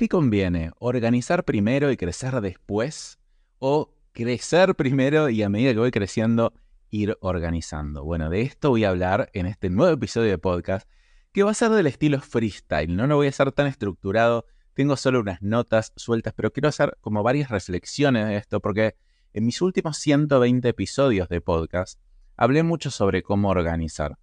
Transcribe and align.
¿qué 0.00 0.08
conviene? 0.08 0.70
¿Organizar 0.78 1.44
primero 1.44 1.92
y 1.92 1.98
crecer 1.98 2.40
después? 2.40 3.18
¿O 3.58 3.92
crecer 4.12 4.74
primero 4.74 5.28
y 5.28 5.42
a 5.42 5.50
medida 5.50 5.74
que 5.74 5.78
voy 5.78 5.90
creciendo 5.90 6.54
ir 6.88 7.18
organizando? 7.20 8.02
Bueno, 8.02 8.30
de 8.30 8.40
esto 8.40 8.70
voy 8.70 8.84
a 8.84 8.88
hablar 8.88 9.28
en 9.34 9.44
este 9.44 9.68
nuevo 9.68 9.92
episodio 9.92 10.30
de 10.30 10.38
podcast 10.38 10.88
que 11.32 11.42
va 11.42 11.50
a 11.50 11.54
ser 11.54 11.72
del 11.72 11.86
estilo 11.86 12.18
freestyle. 12.18 12.96
No 12.96 13.06
lo 13.06 13.16
voy 13.16 13.26
a 13.26 13.28
hacer 13.28 13.52
tan 13.52 13.66
estructurado, 13.66 14.46
tengo 14.72 14.96
solo 14.96 15.20
unas 15.20 15.42
notas 15.42 15.92
sueltas, 15.96 16.32
pero 16.32 16.50
quiero 16.50 16.70
hacer 16.70 16.96
como 17.02 17.22
varias 17.22 17.50
reflexiones 17.50 18.26
de 18.26 18.36
esto 18.36 18.60
porque 18.60 18.96
en 19.34 19.44
mis 19.44 19.60
últimos 19.60 19.98
120 19.98 20.66
episodios 20.66 21.28
de 21.28 21.42
podcast 21.42 22.00
hablé 22.38 22.62
mucho 22.62 22.90
sobre 22.90 23.22
cómo 23.22 23.50
organizar. 23.50 24.16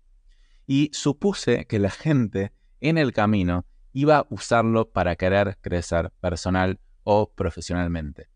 Y 0.66 0.90
supuse 0.92 1.68
que 1.68 1.78
la 1.78 1.92
gente 1.92 2.52
en 2.82 2.98
el 2.98 3.14
camino 3.14 3.68
iba 3.94 4.20
a 4.20 4.28
usarlo 4.30 4.90
para 4.90 5.16
querer 5.16 5.58
crecer 5.62 6.12
personal 6.20 6.80
o 7.04 7.32
profesionalmente. 7.34 8.30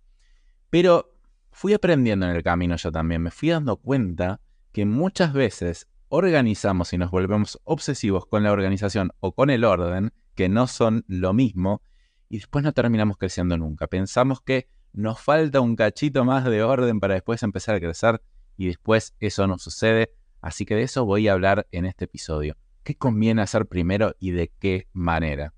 Pero 0.69 1.13
fui 1.51 1.73
aprendiendo 1.73 2.25
en 2.25 2.35
el 2.35 2.43
camino 2.43 2.75
yo 2.75 2.91
también, 2.91 3.21
me 3.21 3.31
fui 3.31 3.49
dando 3.49 3.77
cuenta 3.77 4.39
que 4.71 4.85
muchas 4.85 5.33
veces 5.33 5.87
organizamos 6.07 6.93
y 6.93 6.97
nos 6.97 7.11
volvemos 7.11 7.59
obsesivos 7.63 8.25
con 8.25 8.43
la 8.43 8.51
organización 8.51 9.11
o 9.19 9.33
con 9.33 9.49
el 9.49 9.63
orden, 9.63 10.13
que 10.35 10.49
no 10.49 10.67
son 10.67 11.03
lo 11.07 11.33
mismo, 11.33 11.81
y 12.29 12.37
después 12.37 12.63
no 12.63 12.73
terminamos 12.73 13.17
creciendo 13.17 13.57
nunca. 13.57 13.87
Pensamos 13.87 14.41
que 14.41 14.69
nos 14.93 15.19
falta 15.19 15.61
un 15.61 15.75
cachito 15.75 16.25
más 16.25 16.45
de 16.45 16.63
orden 16.63 16.99
para 16.99 17.13
después 17.15 17.43
empezar 17.43 17.75
a 17.75 17.79
crecer 17.79 18.21
y 18.57 18.67
después 18.67 19.15
eso 19.19 19.47
no 19.47 19.57
sucede. 19.57 20.13
Así 20.41 20.65
que 20.65 20.75
de 20.75 20.83
eso 20.83 21.05
voy 21.05 21.27
a 21.27 21.33
hablar 21.33 21.67
en 21.71 21.85
este 21.85 22.05
episodio. 22.05 22.55
¿Qué 22.83 22.95
conviene 22.95 23.43
hacer 23.43 23.67
primero 23.67 24.15
y 24.19 24.31
de 24.31 24.51
qué 24.59 24.87
manera? 24.91 25.53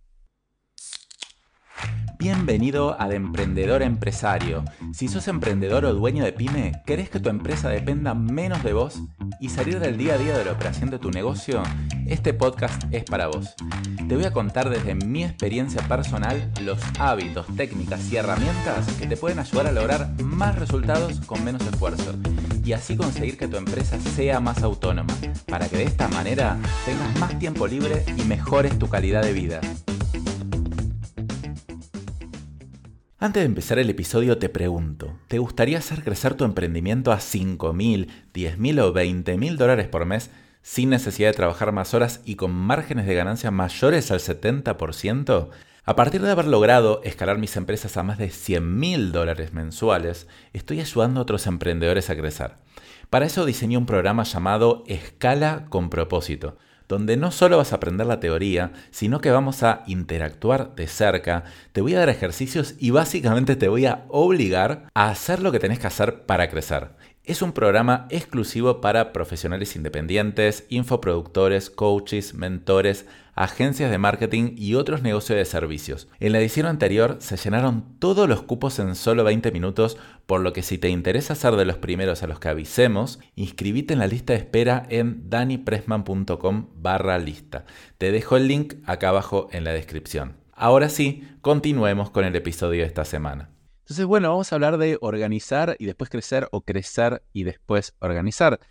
Bienvenido 2.20 3.00
al 3.00 3.14
Emprendedor 3.14 3.82
Empresario. 3.82 4.64
Si 4.94 5.08
sos 5.08 5.30
emprendedor 5.30 5.86
o 5.86 5.94
dueño 5.94 6.26
de 6.26 6.34
pyme, 6.34 6.74
¿querés 6.86 7.10
que 7.10 7.22
tu 7.22 7.30
empresa 7.30 7.70
dependa 7.70 8.14
menos 8.14 8.62
de 8.64 8.74
vos 8.74 9.02
y 9.40 9.50
salir 9.50 9.80
del 9.80 9.98
día 9.98 10.16
a 10.16 10.18
día 10.18 10.38
de 10.38 10.44
la 10.44 10.52
operación 10.52 10.90
de 10.90 11.00
tu 11.00 11.12
negocio? 11.12 11.64
Este 12.08 12.34
podcast 12.34 12.84
es 12.92 13.06
para 13.06 13.28
vos. 13.28 13.56
Te 14.08 14.16
voy 14.16 14.26
a 14.26 14.34
contar 14.34 14.70
desde 14.70 14.94
mi 14.94 15.24
experiencia 15.24 15.82
personal 15.88 16.52
los 16.62 16.82
hábitos, 17.00 17.48
técnicas 17.56 18.12
y 18.12 18.18
herramientas 18.18 18.86
que 19.00 19.08
te 19.08 19.16
pueden 19.16 19.40
ayudar 19.40 19.68
a 19.68 19.72
lograr 19.72 20.10
más 20.22 20.60
resultados 20.60 21.22
con 21.22 21.44
menos 21.44 21.66
esfuerzo 21.66 22.14
y 22.64 22.74
así 22.74 22.96
conseguir 22.96 23.38
que 23.38 23.48
tu 23.48 23.58
empresa 23.58 24.00
sea 24.00 24.40
más 24.40 24.64
autónoma, 24.64 25.14
para 25.48 25.68
que 25.68 25.78
de 25.78 25.84
esta 25.84 26.08
manera 26.08 26.58
tengas 26.86 27.20
más 27.20 27.38
tiempo 27.40 27.68
libre 27.68 28.04
y 28.18 28.24
mejores 28.24 28.78
tu 28.80 28.88
calidad 28.90 29.24
de 29.24 29.34
vida. 29.34 29.62
Antes 33.20 33.42
de 33.42 33.46
empezar 33.46 33.80
el 33.80 33.90
episodio 33.90 34.38
te 34.38 34.50
pregunto, 34.50 35.18
¿te 35.30 35.40
gustaría 35.40 35.78
hacer 35.78 36.04
crecer 36.04 36.34
tu 36.34 36.44
emprendimiento 36.44 37.12
a 37.12 37.20
5 37.20 37.72
mil, 37.72 38.10
10 38.34 38.58
mil 38.58 38.80
o 38.80 38.92
20 38.92 39.38
mil 39.38 39.58
dólares 39.58 39.88
por 39.88 40.06
mes 40.06 40.30
sin 40.62 40.90
necesidad 40.90 41.30
de 41.30 41.36
trabajar 41.36 41.72
más 41.72 41.94
horas 41.94 42.22
y 42.26 42.36
con 42.36 42.52
márgenes 42.52 43.06
de 43.06 43.16
ganancia 43.16 43.50
mayores 43.50 44.12
al 44.12 44.20
70%? 44.20 45.50
A 45.86 45.98
partir 45.98 46.22
de 46.22 46.32
haber 46.32 46.48
logrado 46.48 47.02
escalar 47.04 47.38
mis 47.38 47.58
empresas 47.58 47.98
a 47.98 48.04
más 48.04 48.18
de 48.18 48.30
100 48.30 48.80
mil 48.80 49.12
dólares 49.12 49.52
mensuales, 49.52 50.28
estoy 50.54 50.80
ayudando 50.80 51.20
a 51.20 51.24
otros 51.24 51.46
emprendedores 51.46 52.10
a 52.10 52.16
crecer. 52.16 52.54
Para 53.10 53.26
eso 53.26 53.46
diseñé 53.46 53.76
un 53.76 53.86
programa 53.86 54.24
llamado 54.24 54.86
Escala 54.88 55.66
con 55.68 55.90
propósito 55.90 56.58
donde 56.88 57.18
no 57.18 57.32
solo 57.32 57.58
vas 57.58 57.72
a 57.72 57.78
aprender 57.78 58.06
la 58.06 58.20
teoría, 58.20 58.72
sino 58.92 59.20
que 59.20 59.32
vamos 59.32 59.64
a 59.64 59.84
interactuar 59.88 60.76
de 60.76 60.88
cerca, 60.88 61.44
te 61.72 61.82
voy 61.82 61.96
a 61.96 62.00
dar 62.00 62.10
ejercicios 62.10 62.76
y 62.78 62.92
básicamente 62.92 63.56
te 63.56 63.68
voy 63.68 63.86
a 63.86 64.06
obligar 64.10 64.90
a 64.94 65.10
hacer 65.10 65.42
lo 65.42 65.52
que 65.52 65.60
tenés 65.60 65.80
que 65.80 65.88
hacer 65.88 66.26
para 66.26 66.50
crecer. 66.50 66.90
Es 67.26 67.42
un 67.42 67.54
programa 67.54 68.06
exclusivo 68.10 68.82
para 68.82 69.14
profesionales 69.14 69.78
independientes, 69.78 70.66
infoproductores, 70.68 71.70
coaches, 71.70 72.34
mentores, 72.34 73.06
agencias 73.34 73.90
de 73.90 73.98
marketing 73.98 74.56
y 74.58 74.76
otros 74.76 75.04
negocios 75.04 75.38
de 75.38 75.46
servicios. 75.46 76.10
En 76.20 76.34
la 76.34 76.40
edición 76.40 76.66
anterior 76.66 77.16
se 77.22 77.38
llenaron 77.38 77.98
todos 78.00 78.28
los 78.28 78.42
cupos 78.42 78.78
en 78.80 78.94
solo 78.96 79.24
20 79.24 79.54
minutos, 79.54 79.98
por 80.26 80.42
lo 80.42 80.52
que 80.52 80.64
si 80.64 80.78
te 80.78 80.90
interesa 80.90 81.34
ser 81.34 81.56
de 81.56 81.64
los 81.64 81.78
primeros 81.78 82.24
a 82.24 82.28
los 82.28 82.42
que 82.42 82.50
avisemos, 82.50 83.20
inscribite 83.38 83.94
en 83.94 84.00
la 84.00 84.08
lista 84.08 84.34
de 84.34 84.40
espera 84.40 84.86
en 84.90 85.30
danipressman.com 85.30 86.68
barra 86.76 87.20
lista. 87.20 87.64
Te 87.98 88.12
dejo 88.12 88.36
el 88.36 88.50
link 88.50 88.74
acá 88.86 89.08
abajo 89.08 89.48
en 89.54 89.64
la 89.64 89.72
descripción. 89.72 90.36
Ahora 90.52 90.90
sí, 90.90 91.24
continuemos 91.40 92.10
con 92.10 92.26
el 92.26 92.36
episodio 92.36 92.82
de 92.82 92.88
esta 92.88 93.06
semana. 93.06 93.53
Entonces, 93.84 94.06
bueno, 94.06 94.30
vamos 94.30 94.50
a 94.50 94.56
hablar 94.56 94.78
de 94.78 94.98
organizar 95.02 95.76
y 95.78 95.86
después 95.86 96.10
crecer 96.10 96.48
o 96.54 96.62
crecer 96.62 97.22
y 97.34 97.44
después 97.44 97.94
organizar. 98.00 98.62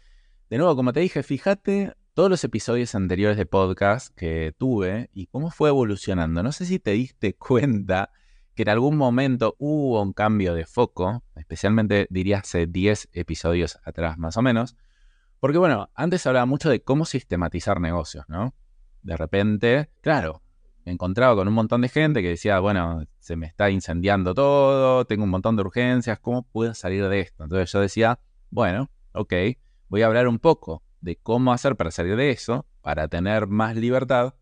De 0.49 0.56
nuevo, 0.56 0.75
como 0.75 0.95
te 0.95 1.00
dije, 1.00 1.23
fíjate 1.23 1.93
todos 2.15 2.31
los 2.31 2.43
episodios 2.45 2.95
anteriores 2.95 3.37
de 3.37 3.45
podcast 3.45 4.15
que 4.17 4.55
tuve 4.56 5.11
y 5.12 5.27
cómo 5.27 5.51
fue 5.51 5.69
evolucionando. 5.69 6.43
No 6.43 6.51
sé 6.51 6.65
si 6.65 6.78
te 6.78 6.93
diste 6.93 7.34
cuenta 7.37 8.11
que 8.55 8.62
en 8.62 8.71
algún 8.71 8.97
momento 8.97 9.55
hubo 9.59 10.01
un 10.01 10.15
cambio 10.15 10.55
de 10.55 10.65
foco, 10.65 11.22
especialmente 11.37 12.06
diría 12.09 12.39
hace 12.39 12.67
10 12.67 13.11
episodios 13.12 13.78
atrás 13.84 14.17
más 14.17 14.39
o 14.39 14.43
menos, 14.43 14.77
porque 15.41 15.59
bueno, 15.59 15.91
antes 15.95 16.27
hablaba 16.27 16.47
mucho 16.47 16.71
de 16.71 16.83
cómo 16.83 17.05
sistematizar 17.05 17.83
negocios, 17.83 18.25
¿no? 18.28 18.55
De 19.03 19.17
repente, 19.19 19.91
claro, 20.01 20.41
me 20.84 20.93
encontraba 20.93 21.34
con 21.37 21.48
un 21.48 21.54
montón 21.54 21.81
de 21.81 21.88
gente 21.88 22.22
que 22.22 22.28
decía, 22.28 22.59
bueno, 22.60 23.04
se 23.19 23.37
me 23.37 23.47
está 23.47 23.70
incendiando 23.70 24.34
todo, 24.34 25.04
tengo 25.04 25.25
un 25.25 25.31
montón 25.31 25.56
de 25.56 25.62
urgencias, 25.62 26.19
¿cómo 26.19 26.43
puedo 26.43 26.75
salir 26.75 27.09
de 27.09 27.20
esto? 27.20 27.44
Entonces 27.44 27.70
yo 27.70 27.81
decía, 27.81 28.19
bueno, 28.50 28.91
ok, 29.12 29.32
voy 29.88 30.03
a 30.03 30.06
hablar 30.06 30.26
un 30.28 30.38
poco 30.38 30.82
de 31.00 31.16
cómo 31.16 31.53
hacer 31.53 31.76
para 31.76 31.91
salir 31.91 32.16
de 32.16 32.31
eso, 32.31 32.66
para 32.81 33.09
tener 33.09 33.47
más 33.47 33.76
libertad 33.76 34.34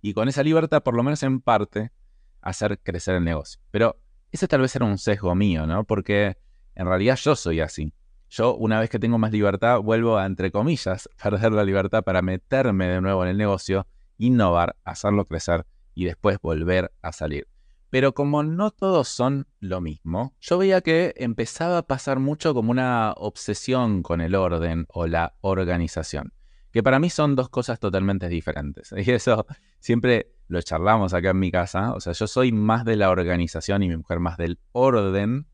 y 0.00 0.14
con 0.14 0.28
esa 0.28 0.42
libertad, 0.42 0.82
por 0.82 0.94
lo 0.94 1.02
menos 1.02 1.22
en 1.22 1.40
parte, 1.40 1.92
hacer 2.40 2.80
crecer 2.82 3.16
el 3.16 3.24
negocio. 3.24 3.60
Pero 3.70 4.00
ese 4.30 4.48
tal 4.48 4.62
vez 4.62 4.74
era 4.74 4.84
un 4.84 4.98
sesgo 4.98 5.34
mío, 5.34 5.66
¿no? 5.66 5.84
Porque 5.84 6.38
en 6.74 6.86
realidad 6.86 7.16
yo 7.16 7.36
soy 7.36 7.60
así. 7.60 7.92
Yo, 8.28 8.54
una 8.54 8.80
vez 8.80 8.88
que 8.88 8.98
tengo 8.98 9.18
más 9.18 9.30
libertad, 9.30 9.80
vuelvo 9.80 10.16
a, 10.16 10.24
entre 10.24 10.50
comillas, 10.50 11.08
perder 11.22 11.52
la 11.52 11.64
libertad 11.64 12.02
para 12.02 12.22
meterme 12.22 12.86
de 12.86 13.00
nuevo 13.00 13.22
en 13.24 13.30
el 13.30 13.36
negocio, 13.36 13.86
innovar, 14.18 14.76
hacerlo 14.84 15.26
crecer 15.26 15.66
y 15.94 16.04
después 16.04 16.38
volver 16.40 16.92
a 17.02 17.12
salir. 17.12 17.48
Pero 17.90 18.14
como 18.14 18.42
no 18.42 18.70
todos 18.70 19.08
son 19.08 19.46
lo 19.60 19.82
mismo, 19.82 20.34
yo 20.40 20.56
veía 20.56 20.80
que 20.80 21.12
empezaba 21.18 21.78
a 21.78 21.86
pasar 21.86 22.20
mucho 22.20 22.54
como 22.54 22.70
una 22.70 23.12
obsesión 23.16 24.02
con 24.02 24.22
el 24.22 24.34
orden 24.34 24.86
o 24.88 25.06
la 25.06 25.34
organización, 25.42 26.32
que 26.70 26.82
para 26.82 26.98
mí 26.98 27.10
son 27.10 27.36
dos 27.36 27.50
cosas 27.50 27.78
totalmente 27.78 28.28
diferentes. 28.28 28.92
Y 28.96 29.10
eso 29.10 29.46
siempre 29.78 30.32
lo 30.48 30.62
charlamos 30.62 31.12
acá 31.12 31.30
en 31.30 31.38
mi 31.38 31.50
casa. 31.50 31.92
O 31.92 32.00
sea, 32.00 32.14
yo 32.14 32.26
soy 32.26 32.50
más 32.50 32.84
de 32.84 32.96
la 32.96 33.10
organización 33.10 33.82
y 33.82 33.88
mi 33.88 33.96
mujer 33.98 34.20
más 34.20 34.38
del 34.38 34.58
orden, 34.72 35.46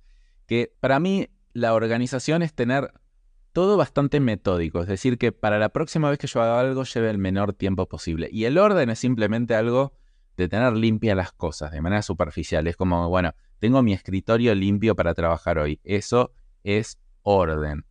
que 0.47 0.73
para 0.79 1.01
mí 1.01 1.29
la 1.53 1.75
organización 1.75 2.43
es 2.43 2.55
tener 2.55 2.93
todo 3.53 3.77
bastante 3.77 4.21
metódico, 4.21 4.83
es 4.83 4.87
decir, 4.87 5.19
que 5.19 5.33
para 5.33 5.59
la 5.59 5.71
próxima 5.71 6.09
vez 6.11 6.19
que 6.21 6.29
yo 6.29 6.41
haga 6.41 6.61
algo 6.61 6.85
lleve 6.85 7.11
el 7.11 7.19
menor 7.19 7.53
tiempo 7.53 7.89
posible. 7.89 8.29
Y 8.31 8.45
el 8.45 8.59
orden 8.59 8.91
es 8.91 9.01
simplemente 9.01 9.57
algo 9.57 9.95
de 10.39 10.49
tener 10.49 10.73
limpias 10.73 11.17
las 11.17 11.33
cosas 11.33 11.73
de 11.73 11.81
manera 11.81 12.01
superficial. 12.01 12.67
Es 12.69 12.77
como, 12.77 13.09
bueno, 13.09 13.35
tengo 13.59 13.83
mi 13.83 13.93
escritorio 13.93 14.55
limpio 14.55 14.95
para 14.95 15.13
trabajar 15.13 15.59
hoy. 15.59 15.81
Eso 15.83 16.33
es 16.63 16.99
orden. 17.23 17.85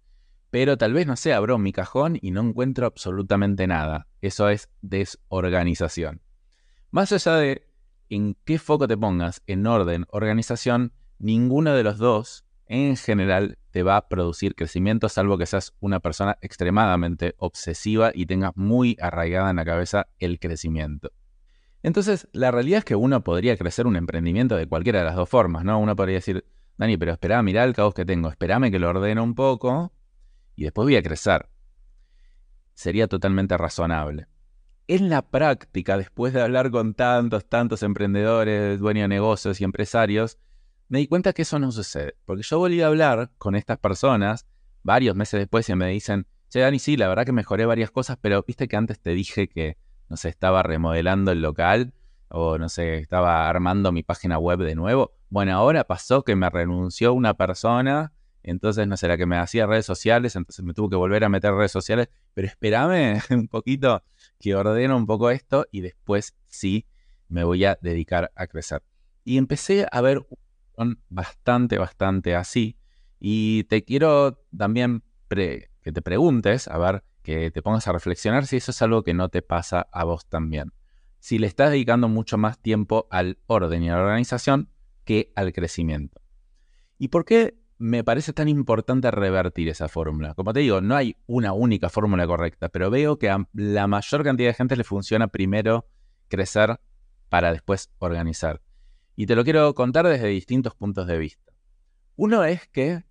Pero 0.50 0.78
tal 0.78 0.94
vez, 0.94 1.06
no 1.06 1.18
sé, 1.18 1.34
abro 1.34 1.58
mi 1.58 1.74
cajón 1.74 2.18
y 2.22 2.32
no 2.32 2.42
encuentro 2.42 2.88
absolutamente 2.88 3.68
nada. 3.68 4.08
Eso 4.22 4.48
es 4.48 4.70
desorganización. 4.82 6.22
Más 6.90 7.12
allá 7.12 7.36
de 7.36 7.68
en 8.10 8.38
qué 8.46 8.58
foco 8.58 8.88
te 8.88 8.98
pongas, 8.98 9.44
en 9.46 9.68
orden, 9.68 10.06
organización, 10.10 10.94
ninguno 11.20 11.74
de 11.74 11.84
los 11.84 11.98
dos 11.98 12.46
en 12.66 12.96
general 12.96 13.58
te 13.72 13.84
va 13.84 13.98
a 13.98 14.08
producir 14.08 14.56
crecimiento, 14.56 15.10
salvo 15.10 15.38
que 15.38 15.46
seas 15.46 15.74
una 15.82 16.00
persona 16.00 16.38
extremadamente 16.42 17.36
obsesiva 17.38 18.12
y 18.14 18.26
tengas 18.26 18.54
muy 18.56 18.96
arraigada 19.02 19.50
en 19.50 19.58
la 19.58 19.66
cabeza 19.66 20.08
el 20.20 20.40
crecimiento. 20.40 21.12
Entonces, 21.88 22.28
la 22.34 22.52
realidad 22.52 22.80
es 22.80 22.84
que 22.84 22.98
uno 22.98 23.24
podría 23.24 23.56
crecer 23.56 23.88
un 23.88 23.96
emprendimiento 23.96 24.58
de 24.58 24.68
cualquiera 24.68 25.00
de 25.00 25.06
las 25.06 25.16
dos 25.16 25.30
formas, 25.30 25.64
¿no? 25.64 25.80
Uno 25.80 25.96
podría 25.96 26.16
decir, 26.16 26.44
Dani, 26.78 26.98
pero 26.98 27.14
espera, 27.14 27.42
mirá 27.42 27.64
el 27.64 27.74
caos 27.74 27.94
que 27.94 28.04
tengo, 28.04 28.28
espérame 28.28 28.70
que 28.70 28.78
lo 28.78 28.90
ordene 28.90 29.22
un 29.22 29.36
poco 29.36 29.94
y 30.58 30.66
después 30.66 30.86
voy 30.86 30.98
a 30.98 31.02
crecer. 31.02 31.48
Sería 32.74 33.08
totalmente 33.08 33.56
razonable. 33.56 34.28
En 34.90 35.08
la 35.08 35.22
práctica, 35.22 35.98
después 35.98 36.34
de 36.34 36.42
hablar 36.42 36.72
con 36.72 36.94
tantos, 36.94 37.48
tantos 37.48 37.82
emprendedores, 37.84 38.80
dueños 38.80 39.06
de 39.06 39.08
negocios 39.08 39.62
y 39.62 39.64
empresarios, 39.64 40.40
me 40.90 41.00
di 41.00 41.08
cuenta 41.08 41.32
que 41.32 41.44
eso 41.44 41.58
no 41.58 41.72
sucede. 41.72 42.16
Porque 42.26 42.44
yo 42.44 42.60
volví 42.60 42.82
a 42.82 42.88
hablar 42.88 43.32
con 43.38 43.56
estas 43.56 43.78
personas 43.78 44.46
varios 44.84 45.16
meses 45.16 45.40
después 45.40 45.70
y 45.70 45.76
me 45.76 45.88
dicen, 45.88 46.28
che, 46.50 46.60
Dani, 46.60 46.80
sí, 46.80 46.98
la 46.98 47.08
verdad 47.08 47.26
que 47.26 47.32
mejoré 47.32 47.66
varias 47.66 47.92
cosas, 47.92 48.18
pero 48.20 48.44
viste 48.46 48.68
que 48.68 48.76
antes 48.76 49.00
te 49.00 49.12
dije 49.12 49.48
que 49.48 49.78
no 50.10 50.18
se 50.18 50.30
estaba 50.30 50.64
remodelando 50.64 51.32
el 51.32 51.42
local 51.42 51.94
o 52.30 52.58
no 52.58 52.70
sé, 52.70 52.98
estaba 52.98 53.50
armando 53.50 53.92
mi 53.92 54.04
página 54.04 54.38
web 54.38 54.60
de 54.60 54.76
nuevo. 54.76 55.14
Bueno, 55.30 55.54
ahora 55.54 55.86
pasó 55.86 56.24
que 56.24 56.36
me 56.36 56.50
renunció 56.50 57.14
una 57.14 57.36
persona, 57.36 58.14
entonces 58.44 58.88
no 58.88 58.98
sé, 58.98 59.08
la 59.08 59.18
que 59.18 59.26
me 59.26 59.38
hacía 59.38 59.66
redes 59.66 59.86
sociales, 59.86 60.36
entonces 60.36 60.64
me 60.64 60.74
tuvo 60.74 60.90
que 60.90 60.96
volver 60.96 61.24
a 61.24 61.30
meter 61.30 61.54
redes 61.54 61.72
sociales, 61.72 62.10
pero 62.34 62.48
espérame 62.48 63.22
un 63.32 63.48
poquito 63.48 64.04
que 64.40 64.56
ordeno 64.56 64.98
un 64.98 65.06
poco 65.06 65.30
esto 65.30 65.68
y 65.72 65.82
después 65.82 66.36
sí 66.48 66.86
me 67.30 67.44
voy 67.44 67.66
a 67.66 67.78
dedicar 67.82 68.32
a 68.36 68.48
crecer. 68.48 68.84
Y 69.24 69.38
empecé 69.38 69.88
a 69.92 70.02
ver 70.02 70.26
bastante, 71.10 71.78
bastante 71.78 72.36
así. 72.36 72.78
Y 73.20 73.64
te 73.66 73.84
quiero 73.84 74.46
también 74.56 75.04
que 75.30 75.92
te 75.92 76.02
preguntes, 76.02 76.68
a 76.68 76.78
ver, 76.78 77.04
que 77.28 77.52
te 77.52 77.62
pongas 77.62 77.88
a 77.88 77.92
reflexionar 77.92 78.48
si 78.48 78.58
eso 78.58 78.72
es 78.72 78.82
algo 78.82 79.04
que 79.04 79.14
no 79.14 79.30
te 79.30 79.42
pasa 79.42 79.88
a 79.92 80.04
vos 80.04 80.26
también 80.28 80.72
si 81.20 81.40
le 81.40 81.48
estás 81.48 81.72
dedicando 81.72 82.08
mucho 82.08 82.38
más 82.38 82.60
tiempo 82.60 83.08
al 83.12 83.40
orden 83.48 83.84
y 83.84 83.90
a 83.90 83.96
la 83.96 84.02
organización 84.02 84.70
que 85.04 85.32
al 85.36 85.54
crecimiento. 85.54 86.22
¿Y 86.98 87.10
por 87.10 87.26
qué 87.26 87.58
me 87.78 88.04
parece 88.04 88.34
tan 88.34 88.48
importante 88.48 89.12
revertir 89.12 89.70
esa 89.70 89.88
fórmula? 89.88 90.34
Como 90.34 90.54
te 90.54 90.62
digo, 90.62 90.82
no 90.82 90.96
hay 90.96 91.16
una 91.26 91.54
única 91.54 91.90
fórmula 91.90 92.26
correcta, 92.26 92.70
pero 92.70 92.90
veo 92.90 93.20
que 93.20 93.30
a 93.30 93.48
la 93.54 93.88
mayor 93.88 94.24
cantidad 94.24 94.50
de 94.50 94.54
gente 94.54 94.76
le 94.76 94.84
funciona 94.84 95.28
primero 95.28 95.88
crecer 96.28 96.80
para 97.30 97.52
después 97.52 97.92
organizar. 98.00 98.62
Y 99.16 99.26
te 99.26 99.36
lo 99.36 99.44
quiero 99.44 99.74
contar 99.74 100.08
desde 100.08 100.28
distintos 100.28 100.76
puntos 100.76 101.08
de 101.08 101.18
vista. 101.18 101.54
Uno 102.16 102.44
es 102.44 102.68
que 102.68 103.04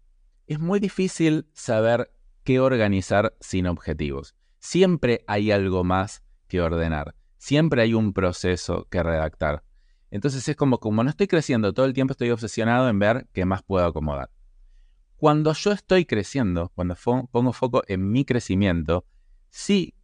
es 0.46 0.58
muy 0.58 0.80
difícil 0.80 1.48
saber 1.52 2.10
qué 2.46 2.60
organizar 2.60 3.37
sin 3.40 3.66
objetivos. 3.66 4.34
Siempre 4.58 5.22
hay 5.26 5.50
algo 5.50 5.84
más 5.84 6.22
que 6.48 6.62
ordenar 6.62 7.14
siempre 7.46 7.82
hay 7.82 7.94
un 7.94 8.12
proceso 8.12 8.88
que 8.90 9.02
redactar. 9.04 9.62
Entonces 10.10 10.48
es 10.48 10.56
como, 10.56 10.78
como 10.78 11.04
no 11.04 11.10
estoy 11.10 11.28
creciendo 11.28 11.72
todo 11.72 11.87
el 11.87 11.93
tiempo, 11.93 12.10
estoy 12.10 12.31
obsesionado 12.31 12.88
en 12.88 12.98
ver 12.98 13.28
qué 13.32 13.44
más 13.44 13.62
puedo 13.62 13.87
acomodar. 13.87 14.31
Cuando 15.16 15.52
yo 15.52 15.70
estoy 15.70 16.06
creciendo, 16.06 16.72
cuando 16.75 16.96
pongo 17.31 17.52
foco 17.52 17.82
en 17.87 18.10
mi 18.10 18.25
crecimiento, 18.25 19.06
sí 19.49 19.94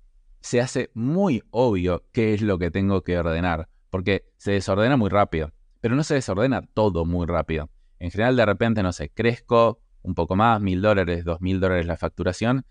se 0.40 0.60
hace 0.60 0.92
muy 0.94 1.42
obvio 1.50 2.04
qué 2.12 2.34
es 2.34 2.42
lo 2.42 2.58
que 2.58 2.70
tengo 2.70 3.02
que 3.02 3.18
ordenar, 3.18 3.68
porque 3.90 4.30
se 4.36 4.52
desordena 4.52 4.96
muy 4.96 5.10
rápido, 5.10 5.52
pero 5.80 5.96
no 5.96 6.04
se 6.04 6.14
desordena 6.14 6.62
todo 6.74 7.04
muy 7.04 7.26
rápido. 7.26 7.70
En 7.98 8.12
general, 8.12 8.36
de 8.36 8.46
repente, 8.46 8.84
no 8.84 8.92
sé, 8.92 9.10
crezco 9.10 9.80
un 10.02 10.14
poco 10.14 10.36
más, 10.36 10.60
mil 10.60 10.82
dólares, 10.82 11.24
dos 11.24 11.40
mil 11.40 11.60
dólares 11.60 11.86
la 11.86 11.96
facturación, 11.96 12.64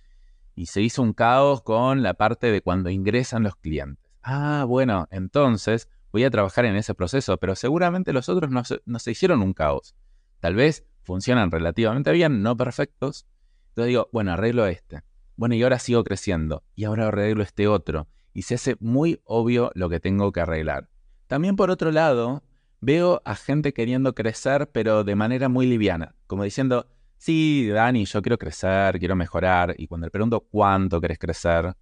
y 0.56 0.68
se 0.68 0.81
hizo 0.81 1.01
un 1.01 1.13
caos 1.13 1.62
con 1.62 2.04
la 2.04 2.13
parte 2.13 2.51
de 2.51 2.62
cuando 2.62 2.89
ingresan 2.89 3.44
los 3.44 3.56
clientes. 3.56 4.12
Ah, 4.22 4.66
bueno, 4.68 5.07
entonces 5.12 5.89
voy 6.12 6.24
a 6.24 6.30
trabajar 6.30 6.66
en 6.66 6.75
ese 6.75 6.94
proceso, 6.94 7.38
pero 7.38 7.56
seguramente 7.56 8.13
los 8.13 8.30
otros 8.30 8.51
no 8.51 9.00
se, 9.00 9.12
hicieron 9.12 9.42
un 9.42 9.54
caos. 9.54 9.95
Tal 10.39 10.56
vez 10.56 10.86
funcionan 11.04 11.51
relativamente 11.51 12.12
bien, 12.12 12.44
no 12.44 12.56
perfectos. 12.57 13.25
Entonces 13.69 13.88
digo, 13.88 14.10
bueno, 14.12 14.34
arreglo 14.34 14.66
este. 14.68 15.01
Bueno, 15.36 15.56
y 15.56 15.63
ahora 15.63 15.80
sigo 15.80 16.04
creciendo. 16.04 16.63
Y 16.75 16.84
ahora 16.84 17.07
arreglo 17.07 17.44
este 17.44 17.68
otro. 17.68 18.07
Y 18.34 18.44
se 18.44 18.56
hace 18.56 18.75
muy 18.80 19.22
obvio 19.24 19.72
lo 19.75 19.89
que 19.89 20.00
tengo 20.00 20.31
que 20.31 20.42
arreglar. 20.42 20.89
También 21.27 21.56
por 21.56 21.72
otro 21.72 21.92
lado, 21.92 22.44
veo 22.81 23.22
a 23.25 23.36
gente 23.36 23.74
queriendo 23.74 24.13
crecer, 24.13 24.69
pero 24.72 25.04
de 25.04 25.16
manera 25.16 25.50
muy 25.50 25.66
liviana. 25.66 26.16
Como 26.27 26.44
diciendo, 26.44 26.88
sí, 27.21 27.69
Dani, 27.69 28.06
yo 28.06 28.19
quiero 28.23 28.38
crecer, 28.39 28.97
quiero 28.97 29.15
mejorar. 29.15 29.75
Y 29.77 29.85
cuando 29.85 30.07
le 30.07 30.12
pregunto 30.12 30.41
cuánto 30.50 31.00
querés 31.00 31.19
crecer, 31.19 31.75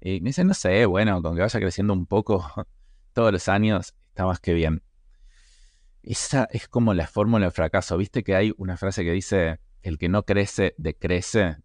y 0.00 0.20
me 0.20 0.28
dicen, 0.30 0.48
no 0.48 0.54
sé, 0.54 0.84
bueno, 0.84 1.22
con 1.22 1.34
que 1.34 1.40
vaya 1.40 1.60
creciendo 1.60 1.94
un 1.94 2.04
poco 2.06 2.44
todos 3.14 3.32
los 3.32 3.48
años, 3.48 3.94
está 4.08 4.26
más 4.26 4.38
que 4.38 4.52
bien. 4.52 4.82
Esa 6.02 6.46
es 6.50 6.68
como 6.68 6.92
la 6.92 7.06
fórmula 7.06 7.46
del 7.46 7.52
fracaso. 7.52 7.96
¿Viste 7.96 8.22
que 8.22 8.34
hay 8.34 8.52
una 8.58 8.76
frase 8.76 9.02
que 9.02 9.12
dice, 9.12 9.60
el 9.82 9.96
que 9.96 10.10
no 10.10 10.24
crece, 10.24 10.74
decrece? 10.76 11.56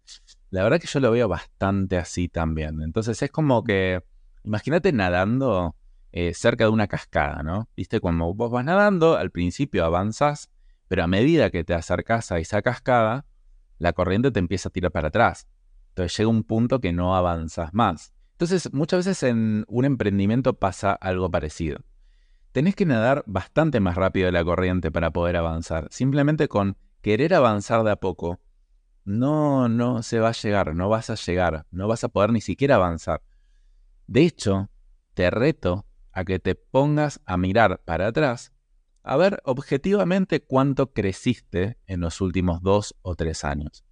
La 0.48 0.62
verdad 0.62 0.80
que 0.80 0.86
yo 0.86 0.98
lo 1.00 1.10
veo 1.10 1.28
bastante 1.28 1.98
así 1.98 2.28
también. 2.28 2.80
Entonces 2.80 3.20
es 3.20 3.30
como 3.30 3.62
que, 3.62 4.02
imagínate 4.42 4.90
nadando 4.92 5.76
eh, 6.12 6.32
cerca 6.32 6.64
de 6.64 6.70
una 6.70 6.86
cascada, 6.86 7.42
¿no? 7.42 7.68
¿Viste? 7.76 8.00
Cuando 8.00 8.32
vos 8.32 8.50
vas 8.50 8.64
nadando, 8.64 9.16
al 9.18 9.30
principio 9.30 9.84
avanzas, 9.84 10.48
pero 10.88 11.04
a 11.04 11.06
medida 11.06 11.50
que 11.50 11.64
te 11.64 11.74
acercas 11.74 12.32
a 12.32 12.38
esa 12.38 12.62
cascada, 12.62 13.26
la 13.78 13.92
corriente 13.92 14.30
te 14.30 14.40
empieza 14.40 14.68
a 14.68 14.72
tirar 14.72 14.90
para 14.90 15.08
atrás. 15.08 15.46
Entonces 15.90 16.16
llega 16.16 16.30
un 16.30 16.44
punto 16.44 16.80
que 16.80 16.92
no 16.92 17.14
avanzas 17.14 17.72
más. 17.74 18.12
Entonces, 18.32 18.72
muchas 18.72 19.04
veces 19.04 19.22
en 19.24 19.64
un 19.68 19.84
emprendimiento 19.84 20.54
pasa 20.54 20.92
algo 20.92 21.30
parecido. 21.30 21.80
Tenés 22.52 22.74
que 22.76 22.86
nadar 22.86 23.24
bastante 23.26 23.80
más 23.80 23.96
rápido 23.96 24.26
de 24.26 24.32
la 24.32 24.44
corriente 24.44 24.90
para 24.90 25.10
poder 25.10 25.36
avanzar. 25.36 25.88
Simplemente 25.90 26.48
con 26.48 26.76
querer 27.02 27.34
avanzar 27.34 27.82
de 27.84 27.90
a 27.90 27.96
poco, 27.96 28.40
no, 29.04 29.68
no 29.68 30.02
se 30.02 30.20
va 30.20 30.28
a 30.28 30.32
llegar, 30.32 30.74
no 30.74 30.88
vas 30.88 31.10
a 31.10 31.14
llegar, 31.14 31.66
no 31.70 31.88
vas 31.88 32.04
a 32.04 32.08
poder 32.08 32.32
ni 32.32 32.40
siquiera 32.40 32.76
avanzar. 32.76 33.22
De 34.06 34.22
hecho, 34.22 34.70
te 35.14 35.30
reto 35.30 35.86
a 36.12 36.24
que 36.24 36.38
te 36.38 36.54
pongas 36.54 37.20
a 37.26 37.36
mirar 37.36 37.80
para 37.84 38.06
atrás, 38.08 38.52
a 39.02 39.16
ver 39.16 39.40
objetivamente 39.44 40.40
cuánto 40.40 40.92
creciste 40.92 41.78
en 41.86 42.00
los 42.00 42.20
últimos 42.20 42.62
dos 42.62 42.94
o 43.02 43.14
tres 43.14 43.44
años. 43.44 43.84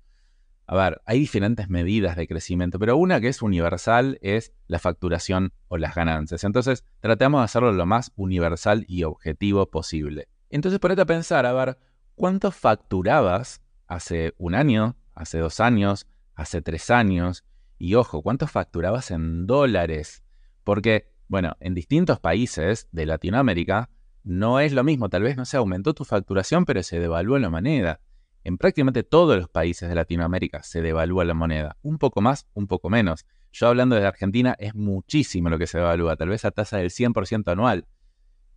A 0.69 0.75
ver, 0.75 1.01
hay 1.07 1.21
diferentes 1.21 1.69
medidas 1.69 2.17
de 2.17 2.27
crecimiento, 2.27 2.79
pero 2.81 2.97
una 2.97 3.21
que 3.21 3.29
es 3.29 3.41
universal 3.41 4.19
es 4.21 4.53
la 4.67 4.81
facturación 4.81 5.53
o 5.69 5.79
las 5.79 5.95
ganancias. 5.95 6.43
Entonces, 6.43 6.85
tratamos 7.01 7.41
de 7.41 7.45
hacerlo 7.45 7.73
lo 7.73 7.87
más 7.87 8.13
universal 8.17 8.85
y 8.89 9.05
objetivo 9.05 9.71
posible. 9.71 10.29
Entonces, 10.51 10.81
ponete 10.81 11.03
a 11.03 11.07
pensar, 11.07 11.47
a 11.47 11.53
ver, 11.53 11.79
¿cuánto 12.17 12.51
facturabas 12.51 13.63
hace 13.87 14.35
un 14.39 14.57
año, 14.57 14.97
hace 15.15 15.39
dos 15.39 15.61
años, 15.61 16.09
hace 16.35 16.63
tres 16.63 16.91
años? 16.91 17.45
Y 17.79 17.95
ojo, 17.95 18.23
¿cuánto 18.23 18.49
facturabas 18.49 19.13
en 19.13 19.47
dólares? 19.47 20.25
Porque, 20.65 21.13
bueno, 21.29 21.57
en 21.61 21.75
distintos 21.75 22.19
países 22.19 22.89
de 22.91 23.07
Latinoamérica 23.07 23.89
no 24.27 24.59
es 24.59 24.73
lo 24.73 24.83
mismo. 24.83 25.09
Tal 25.09 25.23
vez 25.23 25.37
no 25.37 25.45
se 25.45 25.57
aumentó 25.57 25.95
tu 25.95 26.05
facturación, 26.05 26.65
pero 26.65 26.83
se 26.83 26.99
devaluó 26.99 27.39
la 27.39 27.49
moneda. 27.49 28.01
En 28.43 28.59
prácticamente 28.59 29.05
todos 29.05 29.37
los 29.37 29.49
países 29.49 29.89
de 29.89 29.95
Latinoamérica 29.95 30.65
se 30.65 30.83
devalúa 30.83 31.25
la 31.25 31.35
moneda, 31.35 31.77
un 31.83 31.99
poco 31.99 32.21
más, 32.21 32.49
un 32.53 32.67
poco 32.67 32.91
menos. 32.91 33.25
Yo 33.53 33.69
hablando 33.69 33.95
de 33.95 34.05
Argentina 34.05 34.57
es 34.59 34.75
muchísimo 34.75 35.49
lo 35.49 35.59
que 35.59 35.69
se 35.69 35.79
devalúa, 35.79 36.17
tal 36.17 36.29
vez 36.29 36.45
a 36.45 36.51
tasa 36.51 36.79
del 36.79 36.91
100% 36.91 37.51
anual. 37.53 37.87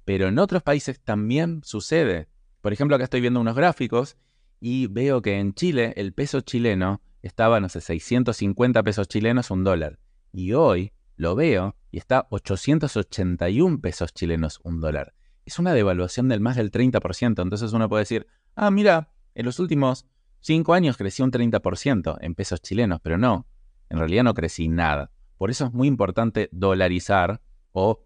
Pero 0.06 0.28
en 0.28 0.40
otros 0.40 0.64
países 0.64 1.00
también 1.02 1.62
sucede. 1.64 2.28
Por 2.62 2.74
ejemplo, 2.74 2.96
acá 2.96 3.04
estoy 3.04 3.22
viendo 3.22 3.40
unos 3.40 3.56
gráficos 3.56 4.18
y 4.60 4.88
veo 4.88 5.22
que 5.22 5.38
en 5.38 5.54
Chile 5.54 5.94
el 5.98 6.14
peso 6.14 6.42
chileno 6.42 7.02
estaba, 7.22 7.60
no 7.60 7.70
sé, 7.70 7.82
650 7.82 8.82
pesos 8.82 9.08
chilenos 9.08 9.52
un 9.52 9.64
dólar. 9.64 10.00
Y 10.34 10.54
hoy 10.54 10.94
lo 11.16 11.36
veo 11.36 11.76
y 11.92 12.00
está 12.00 12.26
881 12.32 13.82
pesos 13.82 14.14
chilenos 14.14 14.60
un 14.64 14.82
dólar. 14.82 15.14
Es 15.50 15.58
una 15.58 15.74
devaluación 15.74 16.30
del 16.30 16.42
más 16.42 16.58
del 16.58 16.70
30%. 16.70 17.42
Entonces 17.42 17.74
uno 17.74 17.90
puede 17.90 18.04
decir, 18.04 18.28
ah, 18.56 18.70
mira, 18.70 19.10
en 19.34 19.48
los 19.48 19.58
últimos 19.58 20.06
cinco 20.42 20.76
años 20.76 20.96
crecí 20.96 21.24
un 21.24 21.32
30% 21.32 22.20
en 22.22 22.36
pesos 22.36 22.62
chilenos, 22.62 23.00
pero 23.02 23.18
no, 23.18 23.48
en 23.90 23.98
realidad 23.98 24.26
no 24.26 24.36
crecí 24.36 24.68
nada. 24.68 25.10
Por 25.40 25.50
eso 25.50 25.66
es 25.66 25.74
muy 25.74 25.88
importante 25.88 26.50
dolarizar 26.52 27.42
o 27.72 28.06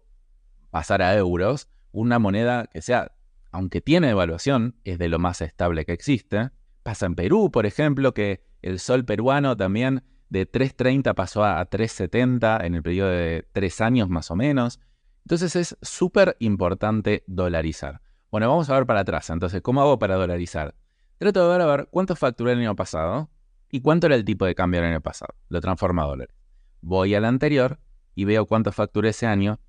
pasar 0.70 1.02
a 1.02 1.14
euros 1.18 1.68
una 1.92 2.18
moneda 2.18 2.66
que 2.72 2.80
sea, 2.80 3.12
aunque 3.52 3.82
tiene 3.82 4.06
devaluación, 4.06 4.76
es 4.82 4.98
de 4.98 5.08
lo 5.08 5.18
más 5.18 5.42
estable 5.42 5.84
que 5.84 5.92
existe. 5.92 6.48
Pasa 6.82 7.04
en 7.04 7.14
Perú, 7.14 7.50
por 7.50 7.66
ejemplo, 7.66 8.14
que 8.14 8.42
el 8.62 8.78
sol 8.78 9.04
peruano 9.04 9.54
también 9.54 10.02
de 10.30 10.50
3.30 10.50 11.14
pasó 11.14 11.44
a 11.44 11.68
3.70 11.68 12.64
en 12.64 12.74
el 12.74 12.82
periodo 12.82 13.10
de 13.10 13.46
tres 13.52 13.82
años 13.82 14.08
más 14.08 14.30
o 14.30 14.34
menos. 14.34 14.80
Entonces 15.24 15.56
es 15.56 15.76
súper 15.80 16.36
importante 16.38 17.24
dolarizar. 17.26 18.02
Bueno, 18.30 18.48
vamos 18.48 18.68
a 18.68 18.74
ver 18.74 18.84
para 18.84 19.00
atrás. 19.00 19.30
Entonces, 19.30 19.62
¿cómo 19.62 19.80
hago 19.80 19.98
para 19.98 20.16
dolarizar? 20.16 20.74
Trato 21.18 21.42
de 21.44 21.48
ver 21.48 21.60
a 21.62 21.66
ver 21.66 21.88
cuánto 21.90 22.14
facturé 22.14 22.52
el 22.52 22.58
año 22.58 22.76
pasado 22.76 23.30
y 23.70 23.80
cuánto 23.80 24.06
era 24.06 24.16
el 24.16 24.24
tipo 24.24 24.44
de 24.44 24.54
cambio 24.54 24.80
del 24.80 24.90
año 24.90 25.00
pasado. 25.00 25.34
Lo 25.48 25.60
transformo 25.60 26.02
a 26.02 26.06
dólares. 26.06 26.36
Voy 26.82 27.14
al 27.14 27.24
anterior 27.24 27.80
y 28.14 28.24
veo 28.24 28.44
cuánto 28.44 28.70
facturé 28.70 29.10
ese 29.10 29.26
año 29.26 29.60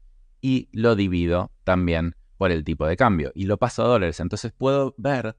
y 0.42 0.68
lo 0.74 0.96
divido 0.96 1.52
también 1.64 2.16
por 2.38 2.52
el 2.52 2.66
tipo 2.66 2.86
de 2.86 2.98
cambio 2.98 3.32
y 3.34 3.46
lo 3.46 3.58
paso 3.58 3.84
a 3.84 3.88
dólares. 3.88 4.20
Entonces 4.20 4.52
puedo 4.52 4.94
ver 4.98 5.38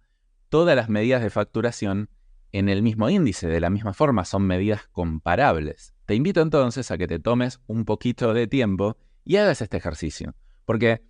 todas 0.49 0.75
las 0.77 0.89
medidas 0.89 1.23
de 1.23 1.29
facturación 1.29 2.09
en 2.53 2.71
el 2.71 2.83
mismo 2.83 3.11
índice, 3.11 3.49
de 3.49 3.61
la 3.61 3.69
misma 3.69 3.93
forma, 3.93 4.25
son 4.25 4.47
medidas 4.47 4.89
comparables. 4.89 5.95
Te 6.07 6.15
invito 6.15 6.41
entonces 6.41 6.91
a 6.91 6.97
que 6.97 7.07
te 7.07 7.19
tomes 7.19 7.61
un 7.67 7.85
poquito 7.85 8.33
de 8.33 8.47
tiempo 8.47 8.97
y 9.26 9.37
hagas 9.37 9.61
este 9.61 9.76
ejercicio. 9.76 10.35
Porque 10.64 11.02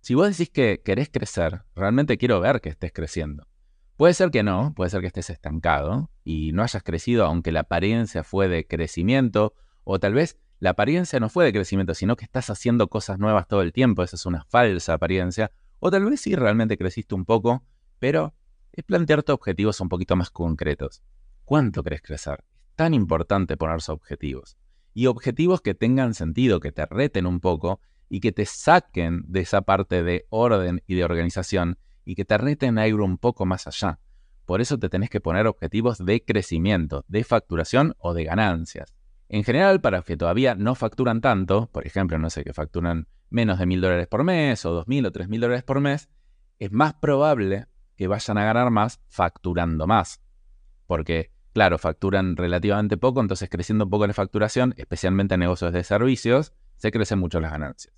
si 0.00 0.14
vos 0.14 0.28
decís 0.28 0.50
que 0.50 0.82
querés 0.84 1.08
crecer, 1.08 1.62
realmente 1.74 2.18
quiero 2.18 2.38
ver 2.40 2.60
que 2.60 2.68
estés 2.68 2.92
creciendo. 2.92 3.48
Puede 3.96 4.14
ser 4.14 4.30
que 4.30 4.42
no, 4.42 4.72
puede 4.74 4.90
ser 4.90 5.00
que 5.00 5.06
estés 5.06 5.30
estancado 5.30 6.10
y 6.22 6.52
no 6.52 6.62
hayas 6.62 6.82
crecido 6.82 7.24
aunque 7.24 7.50
la 7.50 7.60
apariencia 7.60 8.22
fue 8.22 8.48
de 8.48 8.66
crecimiento, 8.66 9.54
o 9.84 9.98
tal 9.98 10.14
vez 10.14 10.38
la 10.58 10.70
apariencia 10.70 11.18
no 11.18 11.28
fue 11.28 11.44
de 11.44 11.52
crecimiento, 11.52 11.94
sino 11.94 12.16
que 12.16 12.24
estás 12.24 12.50
haciendo 12.50 12.88
cosas 12.88 13.18
nuevas 13.18 13.48
todo 13.48 13.62
el 13.62 13.72
tiempo, 13.72 14.02
esa 14.02 14.16
es 14.16 14.26
una 14.26 14.44
falsa 14.44 14.94
apariencia, 14.94 15.50
o 15.78 15.90
tal 15.90 16.04
vez 16.04 16.20
sí 16.20 16.36
realmente 16.36 16.76
creciste 16.76 17.14
un 17.14 17.24
poco, 17.24 17.64
pero 17.98 18.34
es 18.72 18.84
plantearte 18.84 19.32
objetivos 19.32 19.80
un 19.80 19.88
poquito 19.88 20.14
más 20.16 20.30
concretos. 20.30 21.02
¿Cuánto 21.44 21.82
crees 21.82 22.02
crecer? 22.02 22.44
Es 22.68 22.76
tan 22.76 22.94
importante 22.94 23.56
ponerse 23.56 23.92
objetivos. 23.92 24.56
Y 24.94 25.06
objetivos 25.06 25.60
que 25.60 25.74
tengan 25.74 26.14
sentido, 26.14 26.60
que 26.60 26.72
te 26.72 26.86
reten 26.86 27.26
un 27.26 27.40
poco 27.40 27.80
y 28.08 28.20
que 28.20 28.32
te 28.32 28.44
saquen 28.44 29.22
de 29.26 29.40
esa 29.40 29.62
parte 29.62 30.02
de 30.02 30.26
orden 30.28 30.82
y 30.86 30.94
de 30.94 31.04
organización 31.04 31.78
y 32.04 32.14
que 32.14 32.24
te 32.24 32.36
reten 32.36 32.78
a 32.78 32.86
ir 32.86 32.94
un 32.96 33.18
poco 33.18 33.46
más 33.46 33.66
allá. 33.66 33.98
Por 34.44 34.60
eso 34.60 34.78
te 34.78 34.88
tenés 34.88 35.08
que 35.08 35.20
poner 35.20 35.46
objetivos 35.46 35.98
de 36.04 36.24
crecimiento, 36.24 37.04
de 37.08 37.24
facturación 37.24 37.94
o 37.98 38.12
de 38.12 38.24
ganancias. 38.24 38.94
En 39.28 39.44
general, 39.44 39.80
para 39.80 39.98
los 39.98 40.04
que 40.04 40.16
todavía 40.16 40.54
no 40.54 40.74
facturan 40.74 41.22
tanto, 41.22 41.70
por 41.72 41.86
ejemplo, 41.86 42.18
no 42.18 42.28
sé, 42.28 42.44
que 42.44 42.52
facturan 42.52 43.06
menos 43.30 43.58
de 43.58 43.66
mil 43.66 43.80
dólares 43.80 44.08
por 44.08 44.24
mes 44.24 44.66
o 44.66 44.72
dos 44.72 44.88
mil 44.88 45.06
o 45.06 45.10
tres 45.10 45.28
mil 45.28 45.40
dólares 45.40 45.62
por 45.62 45.80
mes, 45.80 46.10
es 46.58 46.70
más 46.70 46.94
probable 46.94 47.66
que 47.96 48.08
vayan 48.08 48.36
a 48.36 48.44
ganar 48.44 48.70
más 48.70 49.00
facturando 49.08 49.86
más. 49.86 50.20
Porque, 50.86 51.30
claro, 51.52 51.78
facturan 51.78 52.36
relativamente 52.36 52.96
poco, 52.96 53.20
entonces 53.20 53.48
creciendo 53.48 53.84
un 53.84 53.90
poco 53.90 54.06
la 54.06 54.14
facturación, 54.14 54.74
especialmente 54.76 55.34
en 55.34 55.40
negocios 55.40 55.72
de 55.72 55.84
servicios, 55.84 56.52
se 56.76 56.90
crecen 56.90 57.18
mucho 57.18 57.40
las 57.40 57.52
ganancias. 57.52 57.94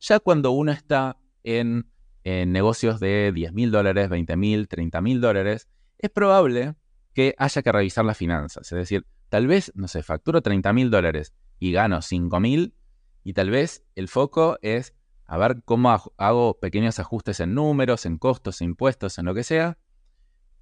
Ya 0.00 0.20
cuando 0.20 0.50
uno 0.50 0.72
está 0.72 1.18
en, 1.42 1.90
negocios 2.24 3.00
de 3.00 3.32
10 3.34 3.52
mil 3.52 3.70
dólares, 3.70 4.08
20 4.08 4.36
mil, 4.36 4.66
30 4.66 5.00
mil 5.02 5.20
dólares, 5.20 5.68
es 5.98 6.10
probable 6.10 6.74
que 7.12 7.34
haya 7.38 7.62
que 7.62 7.70
revisar 7.70 8.04
las 8.04 8.16
finanzas. 8.16 8.72
Es 8.72 8.78
decir, 8.78 9.06
tal 9.28 9.46
vez, 9.46 9.70
no 9.74 9.88
sé, 9.88 10.02
facturo 10.02 10.40
30 10.40 10.72
mil 10.72 10.90
dólares 10.90 11.34
y 11.58 11.72
gano 11.72 12.00
5 12.00 12.40
mil, 12.40 12.74
y 13.22 13.34
tal 13.34 13.50
vez 13.50 13.84
el 13.94 14.08
foco 14.08 14.58
es 14.62 14.94
a 15.26 15.38
ver 15.38 15.62
cómo 15.64 15.90
hago 16.16 16.58
pequeños 16.60 16.98
ajustes 16.98 17.40
en 17.40 17.54
números, 17.54 18.04
en 18.04 18.18
costos, 18.18 18.60
en 18.60 18.70
impuestos, 18.70 19.18
en 19.18 19.26
lo 19.26 19.34
que 19.34 19.44
sea, 19.44 19.78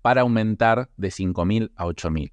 para 0.02 0.22
aumentar 0.22 0.90
de 0.96 1.08
5.000 1.08 1.72
a 1.76 1.86
8.000. 1.86 2.32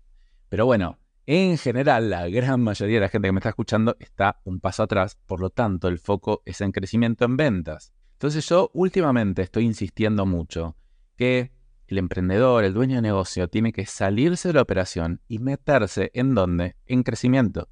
Pero 0.50 0.66
bueno, 0.66 1.00
en 1.26 1.58
general, 1.60 2.10
la 2.10 2.28
gran 2.28 2.60
mayoría 2.62 2.96
de 2.96 3.02
la 3.02 3.10
gente 3.10 3.28
que 3.28 3.32
me 3.32 3.40
está 3.40 3.50
escuchando 3.50 3.96
está 4.00 4.42
un 4.44 4.60
paso 4.60 4.84
atrás, 4.84 5.18
por 5.28 5.40
lo 5.40 5.52
tanto, 5.52 5.88
el 5.88 6.00
foco 6.00 6.42
es 6.44 6.60
en 6.62 6.72
crecimiento 6.72 7.26
en 7.26 7.38
ventas. 7.38 7.94
Entonces 8.14 8.50
yo 8.50 8.72
últimamente 8.74 9.44
estoy 9.44 9.66
insistiendo 9.66 10.26
mucho 10.26 10.76
que 11.16 11.52
el 11.86 12.00
emprendedor, 12.00 12.64
el 12.64 12.74
dueño 12.74 12.96
de 12.96 13.02
negocio, 13.02 13.48
tiene 13.48 13.72
que 13.74 13.86
salirse 13.86 14.50
de 14.50 14.56
la 14.56 14.62
operación 14.62 15.22
y 15.28 15.40
meterse 15.40 16.12
en 16.14 16.36
dónde? 16.36 16.76
En 16.86 17.04
crecimiento. 17.04 17.70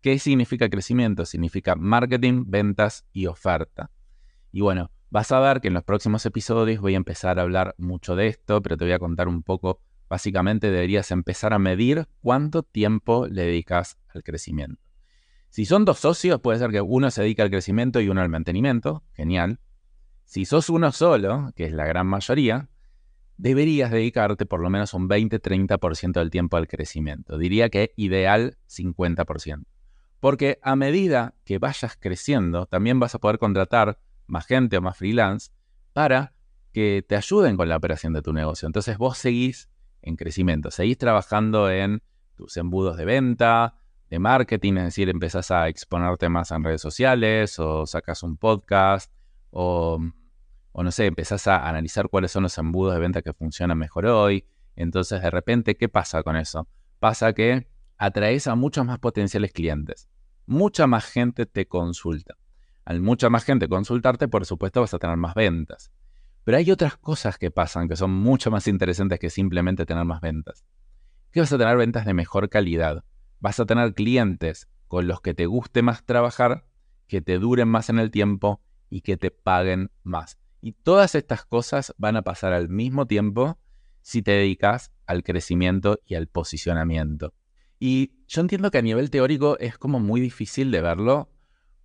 ¿Qué 0.00 0.18
significa 0.18 0.68
crecimiento? 0.68 1.24
Significa 1.24 1.74
marketing, 1.74 2.44
ventas 2.46 3.06
y 3.12 3.26
oferta. 3.26 3.90
Y 4.50 4.60
bueno, 4.60 4.90
vas 5.14 5.30
a 5.30 5.38
ver 5.38 5.60
que 5.60 5.68
en 5.68 5.74
los 5.74 5.84
próximos 5.84 6.26
episodios 6.26 6.80
voy 6.80 6.94
a 6.94 6.96
empezar 6.96 7.38
a 7.38 7.42
hablar 7.42 7.76
mucho 7.78 8.16
de 8.16 8.26
esto, 8.26 8.60
pero 8.60 8.76
te 8.76 8.84
voy 8.84 8.94
a 8.94 8.98
contar 8.98 9.28
un 9.28 9.44
poco. 9.44 9.80
Básicamente 10.08 10.72
deberías 10.72 11.12
empezar 11.12 11.52
a 11.52 11.60
medir 11.60 12.08
cuánto 12.20 12.64
tiempo 12.64 13.28
le 13.28 13.44
dedicas 13.44 13.96
al 14.08 14.24
crecimiento. 14.24 14.82
Si 15.50 15.66
son 15.66 15.84
dos 15.84 16.00
socios, 16.00 16.40
puede 16.40 16.58
ser 16.58 16.72
que 16.72 16.80
uno 16.80 17.12
se 17.12 17.22
dedique 17.22 17.42
al 17.42 17.50
crecimiento 17.50 18.00
y 18.00 18.08
uno 18.08 18.22
al 18.22 18.28
mantenimiento. 18.28 19.04
Genial. 19.12 19.60
Si 20.24 20.46
sos 20.46 20.68
uno 20.68 20.90
solo, 20.90 21.52
que 21.54 21.66
es 21.66 21.72
la 21.72 21.86
gran 21.86 22.08
mayoría, 22.08 22.68
deberías 23.36 23.92
dedicarte 23.92 24.46
por 24.46 24.58
lo 24.58 24.68
menos 24.68 24.94
un 24.94 25.08
20-30% 25.08 26.14
del 26.14 26.30
tiempo 26.30 26.56
al 26.56 26.66
crecimiento. 26.66 27.38
Diría 27.38 27.68
que 27.68 27.92
ideal 27.94 28.58
50%. 28.68 29.62
Porque 30.18 30.58
a 30.60 30.74
medida 30.74 31.36
que 31.44 31.58
vayas 31.58 31.96
creciendo, 32.00 32.66
también 32.66 32.98
vas 32.98 33.14
a 33.14 33.20
poder 33.20 33.38
contratar 33.38 34.00
más 34.26 34.46
gente 34.46 34.76
o 34.76 34.82
más 34.82 34.96
freelance 34.96 35.50
para 35.92 36.34
que 36.72 37.04
te 37.06 37.16
ayuden 37.16 37.56
con 37.56 37.68
la 37.68 37.76
operación 37.76 38.12
de 38.12 38.22
tu 38.22 38.32
negocio. 38.32 38.66
Entonces 38.66 38.98
vos 38.98 39.18
seguís 39.18 39.70
en 40.02 40.16
crecimiento, 40.16 40.70
seguís 40.70 40.98
trabajando 40.98 41.70
en 41.70 42.02
tus 42.34 42.56
embudos 42.56 42.96
de 42.96 43.04
venta, 43.04 43.76
de 44.10 44.18
marketing, 44.18 44.74
es 44.74 44.84
decir, 44.84 45.08
empezás 45.08 45.50
a 45.50 45.68
exponerte 45.68 46.28
más 46.28 46.50
en 46.50 46.64
redes 46.64 46.80
sociales 46.80 47.58
o 47.58 47.86
sacas 47.86 48.22
un 48.22 48.36
podcast 48.36 49.12
o, 49.50 49.98
o 50.72 50.82
no 50.82 50.90
sé, 50.90 51.06
empezás 51.06 51.46
a 51.46 51.68
analizar 51.68 52.08
cuáles 52.08 52.32
son 52.32 52.42
los 52.42 52.58
embudos 52.58 52.94
de 52.94 53.00
venta 53.00 53.22
que 53.22 53.32
funcionan 53.32 53.78
mejor 53.78 54.06
hoy. 54.06 54.44
Entonces, 54.76 55.22
de 55.22 55.30
repente, 55.30 55.76
¿qué 55.76 55.88
pasa 55.88 56.22
con 56.22 56.36
eso? 56.36 56.68
Pasa 56.98 57.32
que 57.32 57.68
atraes 57.96 58.48
a 58.48 58.56
muchos 58.56 58.84
más 58.84 58.98
potenciales 58.98 59.52
clientes 59.52 60.08
mucha 60.46 60.86
más 60.86 61.04
gente 61.04 61.46
te 61.46 61.66
consulta. 61.66 62.36
Al 62.84 63.00
mucha 63.00 63.30
más 63.30 63.44
gente 63.44 63.68
consultarte, 63.68 64.28
por 64.28 64.44
supuesto, 64.44 64.80
vas 64.80 64.94
a 64.94 64.98
tener 64.98 65.16
más 65.16 65.34
ventas. 65.34 65.90
Pero 66.44 66.58
hay 66.58 66.70
otras 66.70 66.96
cosas 66.98 67.38
que 67.38 67.50
pasan 67.50 67.88
que 67.88 67.96
son 67.96 68.10
mucho 68.10 68.50
más 68.50 68.68
interesantes 68.68 69.18
que 69.18 69.30
simplemente 69.30 69.86
tener 69.86 70.04
más 70.04 70.20
ventas. 70.20 70.64
Que 71.30 71.40
vas 71.40 71.52
a 71.52 71.58
tener 71.58 71.76
ventas 71.76 72.04
de 72.04 72.12
mejor 72.12 72.50
calidad. 72.50 73.04
Vas 73.40 73.58
a 73.60 73.66
tener 73.66 73.94
clientes 73.94 74.68
con 74.88 75.08
los 75.08 75.20
que 75.22 75.34
te 75.34 75.46
guste 75.46 75.82
más 75.82 76.04
trabajar, 76.04 76.66
que 77.08 77.22
te 77.22 77.38
duren 77.38 77.68
más 77.68 77.88
en 77.88 77.98
el 77.98 78.10
tiempo 78.10 78.60
y 78.90 79.00
que 79.00 79.16
te 79.16 79.30
paguen 79.30 79.90
más. 80.02 80.38
Y 80.60 80.72
todas 80.72 81.14
estas 81.14 81.44
cosas 81.44 81.94
van 81.96 82.16
a 82.16 82.22
pasar 82.22 82.52
al 82.52 82.68
mismo 82.68 83.06
tiempo 83.06 83.58
si 84.02 84.22
te 84.22 84.32
dedicas 84.32 84.92
al 85.06 85.22
crecimiento 85.22 85.98
y 86.06 86.14
al 86.14 86.26
posicionamiento. 86.26 87.32
Y 87.78 88.12
yo 88.28 88.42
entiendo 88.42 88.70
que 88.70 88.78
a 88.78 88.82
nivel 88.82 89.10
teórico 89.10 89.58
es 89.58 89.78
como 89.78 89.98
muy 89.98 90.20
difícil 90.20 90.70
de 90.70 90.80
verlo 90.80 91.30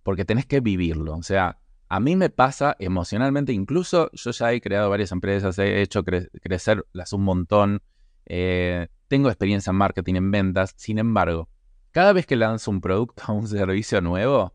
porque 0.02 0.24
tenés 0.24 0.46
que 0.46 0.60
vivirlo. 0.60 1.16
O 1.16 1.22
sea, 1.22 1.58
a 1.88 2.00
mí 2.00 2.16
me 2.16 2.30
pasa 2.30 2.76
emocionalmente, 2.78 3.52
incluso 3.52 4.10
yo 4.12 4.30
ya 4.30 4.52
he 4.52 4.60
creado 4.60 4.90
varias 4.90 5.12
empresas, 5.12 5.58
he 5.58 5.82
hecho 5.82 6.04
crecerlas 6.04 7.12
un 7.12 7.22
montón, 7.22 7.82
eh, 8.26 8.88
tengo 9.08 9.28
experiencia 9.28 9.70
en 9.70 9.76
marketing, 9.76 10.14
en 10.14 10.30
ventas, 10.30 10.72
sin 10.76 10.98
embargo, 10.98 11.48
cada 11.90 12.12
vez 12.12 12.26
que 12.26 12.36
lanzo 12.36 12.70
un 12.70 12.80
producto 12.80 13.24
o 13.28 13.32
un 13.34 13.48
servicio 13.48 14.00
nuevo, 14.00 14.54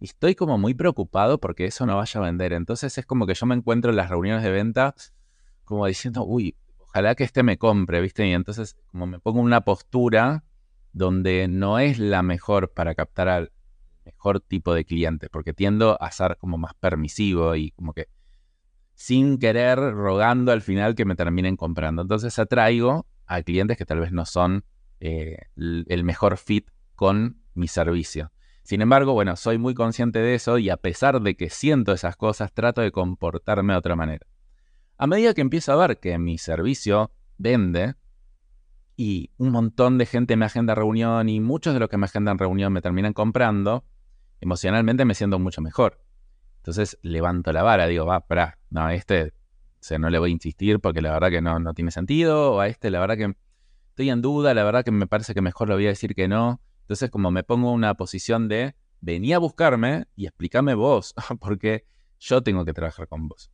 estoy 0.00 0.34
como 0.34 0.58
muy 0.58 0.74
preocupado 0.74 1.38
porque 1.38 1.66
eso 1.66 1.86
no 1.86 1.96
vaya 1.96 2.20
a 2.20 2.24
vender. 2.24 2.52
Entonces 2.52 2.98
es 2.98 3.06
como 3.06 3.26
que 3.26 3.34
yo 3.34 3.46
me 3.46 3.54
encuentro 3.54 3.90
en 3.90 3.96
las 3.96 4.10
reuniones 4.10 4.42
de 4.42 4.50
venta 4.50 4.94
como 5.64 5.86
diciendo, 5.86 6.24
uy, 6.24 6.56
ojalá 6.78 7.14
que 7.14 7.24
este 7.24 7.42
me 7.42 7.58
compre, 7.58 8.00
¿viste? 8.00 8.26
Y 8.26 8.32
entonces 8.32 8.76
como 8.86 9.06
me 9.06 9.18
pongo 9.20 9.40
una 9.40 9.62
postura 9.62 10.44
donde 10.92 11.46
no 11.48 11.78
es 11.78 11.98
la 11.98 12.22
mejor 12.22 12.72
para 12.72 12.94
captar 12.94 13.28
al 13.28 13.52
mejor 14.06 14.40
tipo 14.40 14.72
de 14.72 14.84
cliente, 14.84 15.28
porque 15.28 15.52
tiendo 15.52 16.00
a 16.00 16.10
ser 16.10 16.36
como 16.38 16.56
más 16.56 16.74
permisivo 16.74 17.54
y 17.56 17.72
como 17.72 17.92
que 17.92 18.08
sin 18.94 19.38
querer, 19.38 19.78
rogando 19.78 20.52
al 20.52 20.62
final 20.62 20.94
que 20.94 21.04
me 21.04 21.16
terminen 21.16 21.56
comprando. 21.56 22.00
Entonces 22.00 22.38
atraigo 22.38 23.06
a 23.26 23.42
clientes 23.42 23.76
que 23.76 23.84
tal 23.84 24.00
vez 24.00 24.12
no 24.12 24.24
son 24.24 24.64
eh, 25.00 25.36
el 25.56 26.04
mejor 26.04 26.38
fit 26.38 26.70
con 26.94 27.42
mi 27.52 27.68
servicio. 27.68 28.32
Sin 28.62 28.80
embargo, 28.80 29.12
bueno, 29.12 29.36
soy 29.36 29.58
muy 29.58 29.74
consciente 29.74 30.20
de 30.20 30.34
eso 30.34 30.58
y 30.58 30.70
a 30.70 30.78
pesar 30.78 31.20
de 31.20 31.36
que 31.36 31.50
siento 31.50 31.92
esas 31.92 32.16
cosas, 32.16 32.52
trato 32.52 32.80
de 32.80 32.90
comportarme 32.90 33.74
de 33.74 33.78
otra 33.78 33.96
manera. 33.96 34.26
A 34.96 35.06
medida 35.06 35.34
que 35.34 35.42
empiezo 35.42 35.72
a 35.72 35.86
ver 35.86 36.00
que 36.00 36.16
mi 36.18 36.38
servicio 36.38 37.12
vende, 37.36 37.96
y 38.96 39.30
un 39.36 39.50
montón 39.50 39.98
de 39.98 40.06
gente 40.06 40.36
me 40.36 40.46
agenda 40.46 40.74
reunión 40.74 41.28
y 41.28 41.40
muchos 41.40 41.74
de 41.74 41.80
los 41.80 41.88
que 41.88 41.98
me 41.98 42.06
agendan 42.06 42.38
reunión 42.38 42.72
me 42.72 42.80
terminan 42.80 43.12
comprando, 43.12 43.84
emocionalmente 44.40 45.04
me 45.04 45.14
siento 45.14 45.38
mucho 45.38 45.60
mejor. 45.60 46.00
Entonces 46.58 46.98
levanto 47.02 47.52
la 47.52 47.62
vara, 47.62 47.86
digo, 47.86 48.06
va, 48.06 48.26
para, 48.26 48.58
no, 48.70 48.86
a 48.86 48.94
este 48.94 49.32
o 49.88 49.98
no 49.98 50.10
le 50.10 50.18
voy 50.18 50.30
a 50.30 50.32
insistir 50.32 50.80
porque 50.80 51.00
la 51.00 51.12
verdad 51.12 51.30
que 51.30 51.40
no, 51.40 51.58
no 51.58 51.74
tiene 51.74 51.90
sentido, 51.90 52.54
o 52.54 52.60
a 52.60 52.68
este 52.68 52.90
la 52.90 53.00
verdad 53.00 53.16
que 53.16 53.36
estoy 53.90 54.10
en 54.10 54.20
duda, 54.20 54.52
la 54.54 54.64
verdad 54.64 54.84
que 54.84 54.90
me 54.90 55.06
parece 55.06 55.34
que 55.34 55.42
mejor 55.42 55.68
le 55.68 55.74
voy 55.74 55.86
a 55.86 55.90
decir 55.90 56.14
que 56.14 56.28
no. 56.28 56.60
Entonces 56.82 57.10
como 57.10 57.30
me 57.30 57.44
pongo 57.44 57.72
una 57.72 57.94
posición 57.94 58.48
de, 58.48 58.74
venía 59.00 59.36
a 59.36 59.38
buscarme 59.38 60.06
y 60.16 60.26
explícame 60.26 60.74
vos, 60.74 61.14
porque 61.40 61.86
yo 62.18 62.42
tengo 62.42 62.64
que 62.64 62.72
trabajar 62.72 63.08
con 63.08 63.28
vos. 63.28 63.50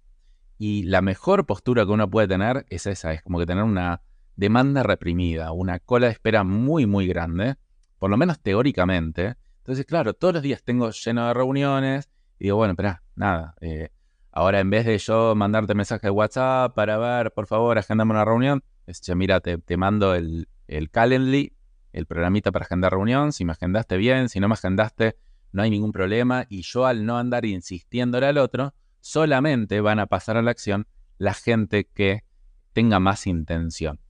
Y 0.58 0.84
la 0.84 1.02
mejor 1.02 1.44
postura 1.44 1.84
que 1.84 1.90
uno 1.90 2.08
puede 2.08 2.28
tener 2.28 2.66
es 2.68 2.86
esa, 2.86 3.12
es 3.12 3.22
como 3.22 3.38
que 3.38 3.46
tener 3.46 3.64
una 3.64 4.02
demanda 4.36 4.82
reprimida, 4.82 5.52
una 5.52 5.78
cola 5.78 6.06
de 6.06 6.12
espera 6.12 6.44
muy, 6.44 6.86
muy 6.86 7.06
grande, 7.06 7.56
por 7.98 8.10
lo 8.10 8.16
menos 8.16 8.40
teóricamente. 8.40 9.36
Entonces, 9.62 9.86
claro, 9.86 10.12
todos 10.12 10.34
los 10.34 10.42
días 10.42 10.62
tengo 10.62 10.90
lleno 10.90 11.28
de 11.28 11.34
reuniones 11.34 12.10
y 12.38 12.44
digo, 12.44 12.56
bueno, 12.56 12.72
espera, 12.72 13.02
nada. 13.14 13.54
Eh, 13.60 13.90
ahora, 14.32 14.58
en 14.58 14.70
vez 14.70 14.84
de 14.84 14.98
yo 14.98 15.34
mandarte 15.36 15.74
mensaje 15.74 16.08
de 16.08 16.10
WhatsApp 16.10 16.74
para 16.74 16.98
ver, 16.98 17.32
por 17.32 17.46
favor, 17.46 17.78
agendame 17.78 18.10
una 18.10 18.24
reunión, 18.24 18.64
es, 18.86 19.00
mira, 19.14 19.40
te, 19.40 19.58
te 19.58 19.76
mando 19.76 20.14
el, 20.14 20.48
el 20.66 20.90
Calendly, 20.90 21.52
el 21.92 22.06
programita 22.06 22.50
para 22.50 22.64
agendar 22.64 22.92
reunión. 22.92 23.32
Si 23.32 23.44
me 23.44 23.52
agendaste 23.52 23.96
bien, 23.96 24.28
si 24.28 24.40
no 24.40 24.48
me 24.48 24.54
agendaste, 24.54 25.16
no 25.52 25.62
hay 25.62 25.70
ningún 25.70 25.92
problema. 25.92 26.46
Y 26.48 26.62
yo, 26.62 26.86
al 26.86 27.06
no 27.06 27.18
andar 27.18 27.44
insistiéndole 27.44 28.26
al 28.26 28.38
otro, 28.38 28.74
solamente 29.00 29.80
van 29.80 30.00
a 30.00 30.06
pasar 30.06 30.36
a 30.36 30.42
la 30.42 30.50
acción 30.50 30.86
la 31.18 31.34
gente 31.34 31.84
que 31.84 32.24
tenga 32.72 32.98
más 32.98 33.26
intención. 33.26 34.00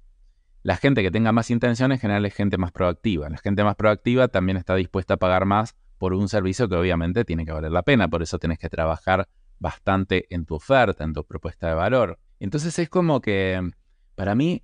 La 0.62 0.76
gente 0.76 1.02
que 1.02 1.11
tenga 1.11 1.33
más 1.33 1.50
intención 1.50 1.90
en 1.90 1.99
general 1.99 2.25
es 2.25 2.35
gente 2.35 2.57
más 2.57 2.71
proactiva. 2.71 3.28
La 3.28 3.38
gente 3.38 3.64
más 3.64 3.75
proactiva 3.75 4.28
también 4.28 4.57
está 4.57 4.76
dispuesta 4.76 5.14
a 5.14 5.16
pagar 5.16 5.45
más 5.45 5.75
por 5.99 6.14
un 6.14 6.28
servicio 6.28 6.69
que 6.69 6.76
obviamente 6.76 7.25
tiene 7.25 7.45
que 7.45 7.52
valer 7.52 7.73
la 7.73 7.83
pena, 7.83 8.09
por 8.09 8.23
eso 8.23 8.38
tenés 8.38 8.59
que 8.59 8.69
trabajar 8.69 9.28
bastante 9.59 10.26
en 10.35 10.45
tu 10.45 10.57
oferta, 10.57 11.04
en 11.04 11.12
tu 11.12 11.25
propuesta 11.25 11.69
de 11.69 11.75
valor. 11.75 12.19
Entonces 12.40 12.78
es 12.78 12.88
como 12.88 13.21
que, 13.21 13.71
para 14.14 14.35
mí, 14.35 14.62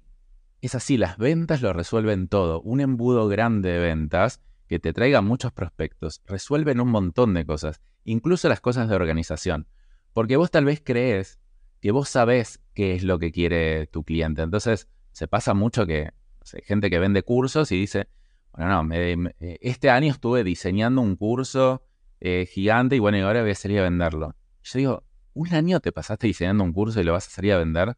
es 0.61 0.75
así, 0.75 0.97
las 0.97 1.19
ventas 1.19 1.63
lo 1.63 1.73
resuelven 1.73 2.29
todo. 2.29 2.61
Un 2.63 2.81
embudo 2.81 3.29
grande 3.29 3.71
de 3.71 3.79
ventas 3.79 4.41
que 4.69 4.79
te 4.79 4.93
traiga 4.93 5.21
muchos 5.21 5.53
prospectos 5.53 6.23
resuelven 6.27 6.81
un 6.81 6.89
montón 6.89 7.35
de 7.35 7.45
cosas, 7.47 7.81
incluso 8.05 8.49
las 8.49 8.61
cosas 8.61 8.89
de 8.89 8.97
organización. 8.97 9.67
Porque 10.13 10.37
vos 10.37 10.51
tal 10.51 10.65
vez 10.65 10.83
crees 10.85 11.39
que 11.81 11.93
vos 11.93 12.09
sabés 12.09 12.61
qué 12.75 12.95
es 12.95 13.05
lo 13.05 13.19
que 13.19 13.31
quiere 13.31 13.87
tu 13.87 14.03
cliente. 14.03 14.43
Entonces, 14.43 14.89
se 15.19 15.27
pasa 15.27 15.53
mucho 15.53 15.85
que 15.85 16.13
hay 16.53 16.63
gente 16.65 16.91
que 16.91 17.01
vende 17.01 17.25
cursos 17.25 17.73
y 17.73 17.77
dice, 17.77 18.07
bueno, 18.53 18.85
no, 18.85 18.95
eh, 18.95 19.59
este 19.61 19.91
año 19.91 20.13
estuve 20.13 20.45
diseñando 20.45 21.01
un 21.01 21.17
curso 21.17 21.83
eh, 22.21 22.47
gigante 22.49 22.95
y 22.95 23.01
bueno, 23.01 23.19
y 23.19 23.23
ahora 23.23 23.43
voy 23.43 23.51
a 23.51 23.55
salir 23.57 23.81
a 23.81 23.83
venderlo. 23.83 24.37
Yo 24.63 24.79
digo, 24.79 25.05
¿un 25.35 25.53
año 25.53 25.81
te 25.81 25.91
pasaste 25.91 26.29
diseñando 26.29 26.63
un 26.63 26.73
curso 26.73 27.01
y 27.01 27.05
lo 27.05 27.15
vas 27.15 27.27
a 27.27 27.31
salir 27.31 27.53
a 27.53 27.59
vender? 27.59 27.97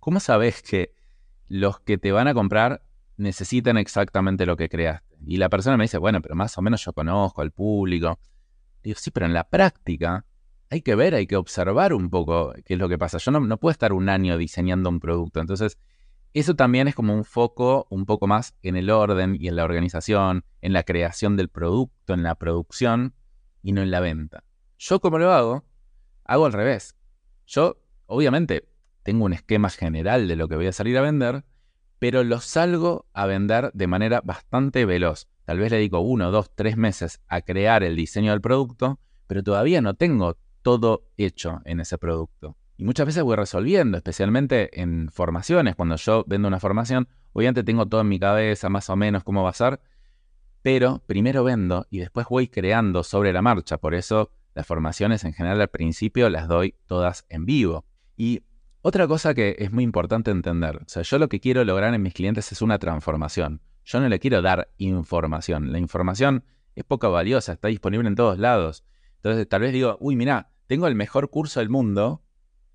¿Cómo 0.00 0.18
sabes 0.18 0.62
que 0.62 0.94
los 1.46 1.78
que 1.80 1.98
te 1.98 2.10
van 2.10 2.26
a 2.26 2.32
comprar 2.32 2.82
necesitan 3.18 3.76
exactamente 3.76 4.46
lo 4.46 4.56
que 4.56 4.70
creaste? 4.70 5.14
Y 5.26 5.36
la 5.36 5.50
persona 5.50 5.76
me 5.76 5.84
dice, 5.84 5.98
bueno, 5.98 6.22
pero 6.22 6.36
más 6.36 6.56
o 6.56 6.62
menos 6.62 6.82
yo 6.82 6.94
conozco 6.94 7.42
al 7.42 7.50
público. 7.50 8.18
Digo, 8.82 8.96
sí, 8.98 9.10
pero 9.10 9.26
en 9.26 9.34
la 9.34 9.46
práctica 9.46 10.24
hay 10.70 10.80
que 10.80 10.94
ver, 10.94 11.14
hay 11.14 11.26
que 11.26 11.36
observar 11.36 11.92
un 11.92 12.08
poco 12.08 12.54
qué 12.64 12.72
es 12.74 12.80
lo 12.80 12.88
que 12.88 12.96
pasa. 12.96 13.18
Yo 13.18 13.30
no, 13.30 13.40
no 13.40 13.58
puedo 13.58 13.72
estar 13.72 13.92
un 13.92 14.08
año 14.08 14.38
diseñando 14.38 14.88
un 14.88 15.00
producto. 15.00 15.40
Entonces, 15.40 15.76
eso 16.40 16.54
también 16.54 16.86
es 16.86 16.94
como 16.94 17.14
un 17.14 17.24
foco 17.24 17.86
un 17.88 18.04
poco 18.04 18.26
más 18.26 18.54
en 18.62 18.76
el 18.76 18.90
orden 18.90 19.36
y 19.40 19.48
en 19.48 19.56
la 19.56 19.64
organización, 19.64 20.44
en 20.60 20.72
la 20.74 20.82
creación 20.82 21.36
del 21.36 21.48
producto, 21.48 22.12
en 22.12 22.22
la 22.22 22.34
producción 22.34 23.14
y 23.62 23.72
no 23.72 23.80
en 23.80 23.90
la 23.90 24.00
venta. 24.00 24.44
Yo 24.78 25.00
como 25.00 25.18
lo 25.18 25.32
hago, 25.32 25.64
hago 26.24 26.44
al 26.44 26.52
revés. 26.52 26.94
Yo, 27.46 27.80
obviamente, 28.06 28.68
tengo 29.02 29.24
un 29.24 29.32
esquema 29.32 29.70
general 29.70 30.28
de 30.28 30.36
lo 30.36 30.46
que 30.48 30.56
voy 30.56 30.66
a 30.66 30.72
salir 30.72 30.98
a 30.98 31.00
vender, 31.00 31.44
pero 31.98 32.22
lo 32.22 32.40
salgo 32.40 33.06
a 33.14 33.24
vender 33.24 33.70
de 33.72 33.86
manera 33.86 34.20
bastante 34.22 34.84
veloz. 34.84 35.28
Tal 35.46 35.58
vez 35.58 35.70
le 35.70 35.78
dedico 35.78 36.00
uno, 36.00 36.30
dos, 36.30 36.50
tres 36.54 36.76
meses 36.76 37.22
a 37.28 37.40
crear 37.40 37.82
el 37.82 37.96
diseño 37.96 38.32
del 38.32 38.40
producto, 38.42 39.00
pero 39.26 39.42
todavía 39.42 39.80
no 39.80 39.94
tengo 39.94 40.36
todo 40.60 41.08
hecho 41.16 41.60
en 41.64 41.80
ese 41.80 41.96
producto. 41.96 42.58
Y 42.76 42.84
muchas 42.84 43.06
veces 43.06 43.22
voy 43.22 43.36
resolviendo, 43.36 43.96
especialmente 43.96 44.80
en 44.80 45.08
formaciones. 45.10 45.76
Cuando 45.76 45.96
yo 45.96 46.24
vendo 46.26 46.46
una 46.48 46.60
formación, 46.60 47.08
obviamente 47.32 47.64
tengo 47.64 47.86
todo 47.86 48.02
en 48.02 48.08
mi 48.08 48.18
cabeza, 48.18 48.68
más 48.68 48.90
o 48.90 48.96
menos 48.96 49.24
cómo 49.24 49.42
va 49.42 49.50
a 49.50 49.54
ser, 49.54 49.80
pero 50.62 51.02
primero 51.06 51.44
vendo 51.44 51.86
y 51.90 51.98
después 51.98 52.26
voy 52.28 52.48
creando 52.48 53.02
sobre 53.02 53.32
la 53.32 53.40
marcha. 53.40 53.78
Por 53.78 53.94
eso 53.94 54.30
las 54.54 54.66
formaciones 54.66 55.24
en 55.24 55.32
general 55.32 55.60
al 55.60 55.68
principio 55.68 56.28
las 56.28 56.48
doy 56.48 56.74
todas 56.86 57.24
en 57.28 57.46
vivo. 57.46 57.86
Y 58.16 58.42
otra 58.82 59.06
cosa 59.06 59.32
que 59.32 59.56
es 59.58 59.72
muy 59.72 59.84
importante 59.84 60.30
entender, 60.30 60.76
o 60.76 60.88
sea, 60.88 61.02
yo 61.02 61.18
lo 61.18 61.28
que 61.28 61.40
quiero 61.40 61.64
lograr 61.64 61.94
en 61.94 62.02
mis 62.02 62.14
clientes 62.14 62.52
es 62.52 62.62
una 62.62 62.78
transformación. 62.78 63.60
Yo 63.84 64.00
no 64.00 64.08
le 64.08 64.18
quiero 64.18 64.42
dar 64.42 64.68
información. 64.78 65.72
La 65.72 65.78
información 65.78 66.44
es 66.74 66.84
poco 66.84 67.10
valiosa, 67.10 67.52
está 67.52 67.68
disponible 67.68 68.08
en 68.08 68.16
todos 68.16 68.38
lados. 68.38 68.84
Entonces 69.16 69.48
tal 69.48 69.62
vez 69.62 69.72
digo, 69.72 69.96
uy, 70.00 70.16
mira, 70.16 70.50
tengo 70.66 70.88
el 70.88 70.94
mejor 70.94 71.30
curso 71.30 71.60
del 71.60 71.68
mundo, 71.68 72.22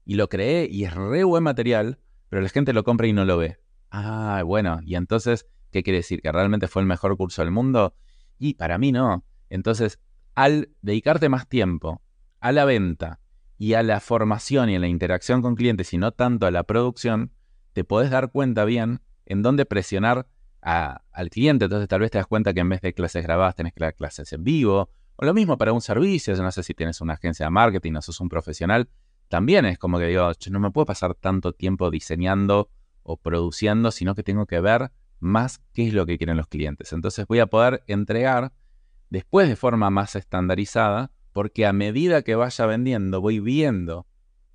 y 0.05 0.15
lo 0.15 0.29
creé 0.29 0.67
y 0.69 0.85
es 0.85 0.93
re 0.93 1.23
buen 1.23 1.43
material, 1.43 1.99
pero 2.29 2.41
la 2.41 2.49
gente 2.49 2.73
lo 2.73 2.83
compra 2.83 3.07
y 3.07 3.13
no 3.13 3.25
lo 3.25 3.37
ve. 3.37 3.57
Ah, 3.91 4.41
bueno, 4.45 4.79
y 4.83 4.95
entonces, 4.95 5.47
¿qué 5.71 5.83
quiere 5.83 5.97
decir? 5.97 6.21
¿Que 6.21 6.31
realmente 6.31 6.67
fue 6.67 6.81
el 6.81 6.87
mejor 6.87 7.17
curso 7.17 7.41
del 7.41 7.51
mundo? 7.51 7.95
Y 8.39 8.55
para 8.55 8.77
mí 8.77 8.91
no. 8.91 9.25
Entonces, 9.49 9.99
al 10.33 10.69
dedicarte 10.81 11.29
más 11.29 11.47
tiempo 11.47 12.01
a 12.39 12.51
la 12.51 12.65
venta 12.65 13.19
y 13.57 13.73
a 13.73 13.83
la 13.83 13.99
formación 13.99 14.69
y 14.69 14.75
a 14.75 14.79
la 14.79 14.87
interacción 14.87 15.41
con 15.41 15.55
clientes 15.55 15.93
y 15.93 15.97
no 15.97 16.11
tanto 16.11 16.47
a 16.47 16.51
la 16.51 16.63
producción, 16.63 17.33
te 17.73 17.83
podés 17.83 18.09
dar 18.09 18.31
cuenta 18.31 18.65
bien 18.65 19.01
en 19.25 19.41
dónde 19.43 19.65
presionar 19.65 20.27
al 20.61 21.29
cliente. 21.29 21.65
Entonces 21.65 21.87
tal 21.87 21.99
vez 21.99 22.11
te 22.11 22.17
das 22.17 22.27
cuenta 22.27 22.53
que 22.53 22.61
en 22.61 22.69
vez 22.69 22.81
de 22.81 22.93
clases 22.93 23.23
grabadas 23.23 23.55
tenés 23.55 23.73
que 23.73 23.83
dar 23.83 23.93
clases 23.93 24.31
en 24.33 24.43
vivo. 24.43 24.89
O 25.15 25.25
lo 25.25 25.33
mismo 25.33 25.57
para 25.57 25.73
un 25.73 25.81
servicio. 25.81 26.33
Yo 26.33 26.41
no 26.41 26.51
sé 26.51 26.63
si 26.63 26.73
tienes 26.73 27.01
una 27.01 27.13
agencia 27.13 27.45
de 27.45 27.51
marketing 27.51 27.93
o 27.93 28.01
sos 28.01 28.19
un 28.19 28.29
profesional 28.29 28.89
también 29.31 29.63
es 29.63 29.79
como 29.79 29.97
que 29.97 30.07
digo, 30.07 30.29
no 30.49 30.59
me 30.59 30.71
puedo 30.71 30.85
pasar 30.85 31.15
tanto 31.15 31.53
tiempo 31.53 31.89
diseñando 31.89 32.69
o 33.01 33.15
produciendo, 33.15 33.89
sino 33.91 34.13
que 34.13 34.23
tengo 34.23 34.45
que 34.45 34.59
ver 34.59 34.91
más 35.21 35.61
qué 35.71 35.87
es 35.87 35.93
lo 35.93 36.05
que 36.05 36.17
quieren 36.17 36.35
los 36.35 36.47
clientes. 36.47 36.91
Entonces 36.91 37.25
voy 37.27 37.39
a 37.39 37.47
poder 37.47 37.81
entregar 37.87 38.51
después 39.09 39.47
de 39.47 39.55
forma 39.55 39.89
más 39.89 40.17
estandarizada, 40.17 41.11
porque 41.31 41.65
a 41.65 41.71
medida 41.71 42.23
que 42.23 42.35
vaya 42.35 42.65
vendiendo 42.65 43.21
voy 43.21 43.39
viendo 43.39 44.05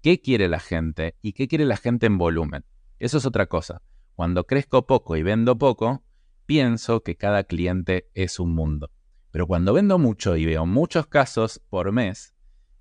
qué 0.02 0.20
quiere 0.20 0.46
la 0.46 0.60
gente 0.60 1.16
y 1.22 1.32
qué 1.32 1.48
quiere 1.48 1.64
la 1.64 1.78
gente 1.78 2.04
en 2.04 2.18
volumen. 2.18 2.66
Eso 2.98 3.16
es 3.16 3.24
otra 3.24 3.46
cosa. 3.46 3.80
Cuando 4.14 4.44
crezco 4.44 4.86
poco 4.86 5.16
y 5.16 5.22
vendo 5.22 5.56
poco, 5.56 6.04
pienso 6.44 7.02
que 7.02 7.16
cada 7.16 7.44
cliente 7.44 8.10
es 8.12 8.38
un 8.38 8.54
mundo. 8.54 8.90
Pero 9.30 9.46
cuando 9.46 9.72
vendo 9.72 9.98
mucho 9.98 10.36
y 10.36 10.44
veo 10.44 10.66
muchos 10.66 11.06
casos 11.06 11.62
por 11.70 11.92
mes, 11.92 12.35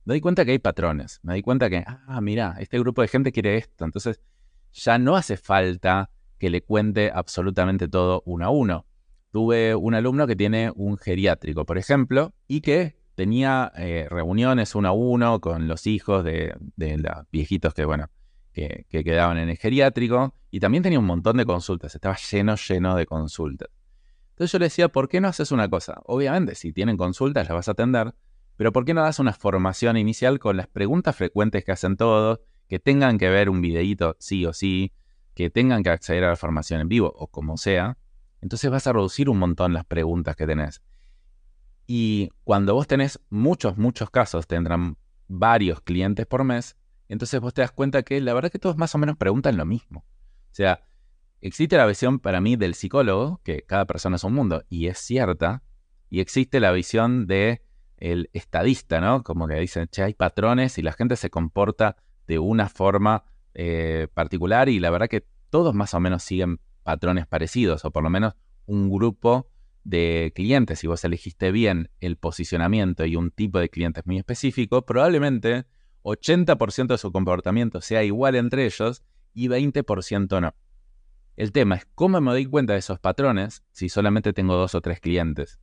me 0.06 0.14
doy 0.14 0.22
cuenta 0.22 0.46
que 0.46 0.52
hay 0.52 0.60
patrones. 0.60 1.20
Me 1.24 1.34
doy 1.34 1.42
cuenta 1.42 1.70
que, 1.70 1.84
ah, 1.86 2.22
mira, 2.22 2.56
este 2.60 2.80
grupo 2.80 3.02
de 3.02 3.08
gente 3.08 3.32
quiere 3.32 3.58
esto. 3.58 3.86
Entonces, 3.86 4.22
ya 4.72 4.98
no 4.98 5.16
hace 5.16 5.36
falta 5.36 6.12
que 6.38 6.50
le 6.50 6.62
cuente 6.62 7.12
absolutamente 7.14 7.88
todo 7.88 8.22
uno 8.26 8.46
a 8.46 8.50
uno. 8.50 8.86
Tuve 9.32 9.74
un 9.76 9.96
alumno 9.96 10.28
que 10.28 10.36
tiene 10.36 10.72
un 10.76 10.98
geriátrico, 10.98 11.66
por 11.66 11.78
ejemplo, 11.78 12.34
y 12.48 12.62
que 12.62 12.98
tenía 13.16 13.72
eh, 13.76 14.08
reuniones 14.10 14.76
uno 14.76 14.90
a 14.90 14.92
uno 14.92 15.42
con 15.42 15.68
los 15.68 15.88
hijos 15.88 16.24
de, 16.24 16.56
los 16.78 17.32
viejitos 17.32 17.74
que, 17.74 17.86
bueno, 17.86 18.10
que, 18.54 18.86
que, 18.90 19.04
quedaban 19.04 19.38
en 19.38 19.50
el 19.50 19.58
geriátrico, 19.58 20.36
y 20.52 20.60
también 20.60 20.84
tenía 20.84 21.00
un 21.00 21.06
montón 21.06 21.38
de 21.38 21.46
consultas, 21.46 21.96
estaba 21.96 22.16
lleno, 22.32 22.56
lleno 22.56 22.96
de 22.96 23.06
consultas. 23.06 23.70
Entonces 24.32 24.52
yo 24.52 24.60
le 24.60 24.66
decía, 24.66 24.90
¿por 24.90 25.08
qué 25.10 25.20
no 25.20 25.30
haces 25.30 25.52
una 25.52 25.70
cosa? 25.70 26.02
Obviamente, 26.06 26.56
si 26.56 26.74
tienen 26.74 26.98
consultas, 26.98 27.48
las 27.48 27.56
vas 27.56 27.68
a 27.70 27.72
atender, 27.72 28.14
pero 28.58 28.72
¿por 28.72 28.86
qué 28.86 28.94
no 28.94 29.02
das 29.02 29.20
una 29.20 29.34
formación 29.34 29.98
inicial 29.98 30.40
con 30.40 30.58
las 30.58 30.68
preguntas 30.68 31.16
frecuentes 31.16 31.64
que 31.64 31.72
hacen 31.72 31.98
todos, 31.98 32.40
que 32.68 32.80
tengan 32.80 33.18
que 33.18 33.30
ver 33.30 33.50
un 33.50 33.62
videíto 33.62 34.16
sí 34.20 34.46
o 34.46 34.54
sí, 34.54 34.94
que 35.34 35.50
tengan 35.50 35.84
que 35.84 35.90
acceder 35.90 36.24
a 36.24 36.30
la 36.30 36.36
formación 36.36 36.82
en 36.82 36.88
vivo 36.88 37.12
o 37.16 37.28
como 37.28 37.58
sea? 37.58 37.98
Entonces 38.42 38.72
vas 38.72 38.88
a 38.88 38.94
reducir 38.94 39.30
un 39.30 39.40
montón 39.40 39.74
las 39.74 39.86
preguntas 39.86 40.36
que 40.36 40.48
tenés. 40.48 40.82
Y 41.88 42.30
cuando 42.44 42.74
vos 42.74 42.88
tenés 42.88 43.20
muchos, 43.30 43.78
muchos 43.78 44.10
casos, 44.10 44.48
tendrán 44.48 44.98
varios 45.28 45.82
clientes 45.82 46.26
por 46.26 46.44
mes, 46.44 46.78
entonces 47.08 47.40
vos 47.40 47.54
te 47.54 47.62
das 47.62 47.72
cuenta 47.72 48.04
que 48.04 48.20
la 48.22 48.34
verdad 48.34 48.52
que 48.52 48.60
todos 48.60 48.78
más 48.78 48.96
o 48.96 48.98
menos 48.98 49.18
preguntan 49.18 49.58
lo 49.58 49.66
mismo. 49.66 50.00
O 50.00 50.56
sea, 50.56 50.86
existe 51.42 51.78
la 51.78 51.86
visión 51.86 52.20
para 52.20 52.42
mí 52.42 52.56
del 52.56 52.74
psicólogo, 52.74 53.42
que 53.44 53.64
cada 53.64 53.86
persona 53.86 54.16
es 54.16 54.24
un 54.24 54.34
mundo, 54.34 54.64
y 54.70 54.88
es 54.88 54.98
cierta, 55.00 55.64
y 56.10 56.20
existe 56.20 56.60
la 56.60 56.72
visión 56.72 57.28
de 57.28 57.65
el 57.98 58.30
estadista, 58.34 59.00
¿no? 59.02 59.24
Como 59.24 59.48
que 59.48 59.56
dicen, 59.56 59.88
che, 59.88 60.04
hay 60.04 60.14
patrones 60.14 60.78
y 60.78 60.82
la 60.82 60.94
gente 60.94 61.16
se 61.16 61.30
comporta 61.30 61.98
de 62.28 62.40
una 62.40 62.70
forma 62.70 63.24
eh, 63.54 64.08
particular 64.14 64.70
y 64.70 64.80
la 64.80 64.90
verdad 64.90 65.08
que 65.08 65.26
todos 65.50 65.74
más 65.74 65.94
o 65.94 66.00
menos 66.00 66.24
siguen 66.24 66.60
patrones 66.84 67.26
parecidos 67.28 67.86
o 67.86 67.92
por 67.92 68.04
lo 68.04 68.10
menos 68.10 68.36
un 68.66 68.90
grupo 68.90 69.50
de 69.84 70.34
clientes. 70.36 70.80
Si 70.80 70.88
vos 70.88 71.04
elegiste 71.04 71.52
bien 71.52 71.90
el 72.00 72.18
posicionamiento 72.18 73.06
y 73.06 73.16
un 73.16 73.32
tipo 73.32 73.60
de 73.60 73.70
clientes 73.70 74.06
muy 74.06 74.18
específico, 74.18 74.86
probablemente 74.86 75.66
80% 76.04 76.88
de 76.88 76.98
su 76.98 77.12
comportamiento 77.12 77.82
sea 77.82 78.04
igual 78.04 78.36
entre 78.36 78.66
ellos 78.66 79.04
y 79.34 79.48
20% 79.48 80.42
no. 80.42 80.54
El 81.36 81.52
tema 81.52 81.76
es 81.76 81.88
cómo 81.96 82.22
me 82.22 82.32
doy 82.32 82.46
cuenta 82.46 82.74
de 82.74 82.80
esos 82.80 83.00
patrones 83.00 83.64
si 83.72 83.90
solamente 83.90 84.32
tengo 84.32 84.56
dos 84.56 84.76
o 84.76 84.82
tres 84.82 85.00
clientes. 85.00 85.60